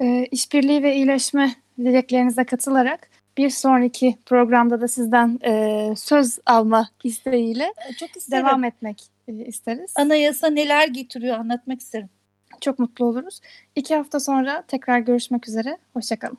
E, 0.00 0.26
işbirliği 0.30 0.82
ve 0.82 0.94
iyileşme 0.96 1.54
dileklerinize 1.78 2.44
katılarak 2.44 3.08
bir 3.38 3.50
sonraki 3.50 4.16
programda 4.26 4.80
da 4.80 4.88
sizden 4.88 5.38
e, 5.44 5.94
söz 5.96 6.38
alma 6.46 6.88
isteğiyle 7.04 7.72
e, 7.90 7.92
Çok 7.92 8.16
isterim. 8.16 8.46
devam 8.46 8.64
etmek 8.64 9.02
e, 9.28 9.32
isteriz. 9.32 9.92
Anayasa 9.96 10.50
neler 10.50 10.88
getiriyor 10.88 11.38
anlatmak 11.38 11.80
isterim. 11.80 12.08
Çok 12.60 12.78
mutlu 12.78 13.04
oluruz. 13.04 13.40
İki 13.76 13.96
hafta 13.96 14.20
sonra 14.20 14.62
tekrar 14.68 14.98
görüşmek 14.98 15.48
üzere. 15.48 15.78
Hoşçakalın. 15.92 16.38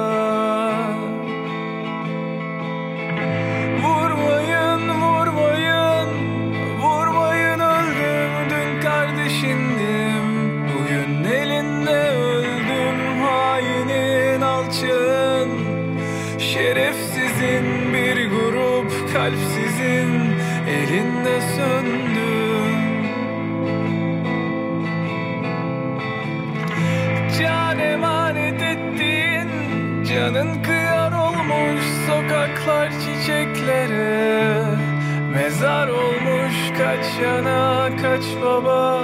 sokaklar 32.11 32.89
çiçeklere 32.91 34.63
Mezar 35.33 35.87
olmuş 35.87 36.55
kaç 36.77 37.05
yana 37.23 37.89
kaç 38.01 38.23
baba 38.43 39.01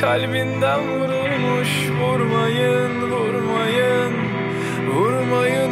Kalbinden 0.00 0.80
vurulmuş 0.80 1.90
vurmayın 2.00 3.10
vurmayın 3.10 4.12
Vurmayın 4.94 5.70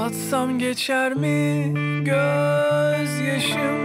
Anlatsam 0.00 0.58
geçer 0.58 1.14
mi 1.14 1.74
gözyaşım? 2.04 3.80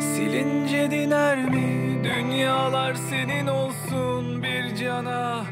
Silince 0.00 0.90
diner 0.90 1.44
mi? 1.44 2.00
Dünyalar 2.04 2.94
senin 2.94 3.46
olsun 3.46 4.42
bir 4.42 4.76
cana 4.76 5.44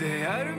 Değer 0.00 0.46
mi 0.46 0.57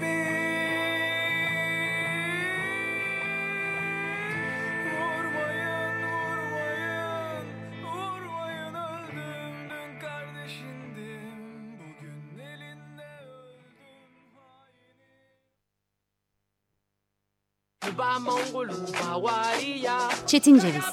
Çetin 20.28 20.60
Ceviz. 20.60 20.86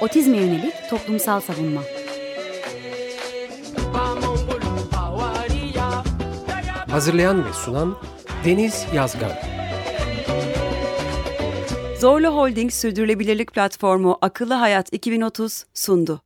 Otizme 0.00 0.36
yönelik 0.36 0.74
toplumsal 0.90 1.40
savunma. 1.40 1.80
Hazırlayan 6.90 7.44
ve 7.44 7.52
sunan 7.52 7.96
Deniz 8.44 8.86
Yazgan. 8.94 9.32
Zorlu 12.00 12.28
Holding 12.28 12.72
Sürdürülebilirlik 12.72 13.52
Platformu 13.52 14.18
Akıllı 14.20 14.54
Hayat 14.54 14.92
2030 14.92 15.64
sundu. 15.74 16.25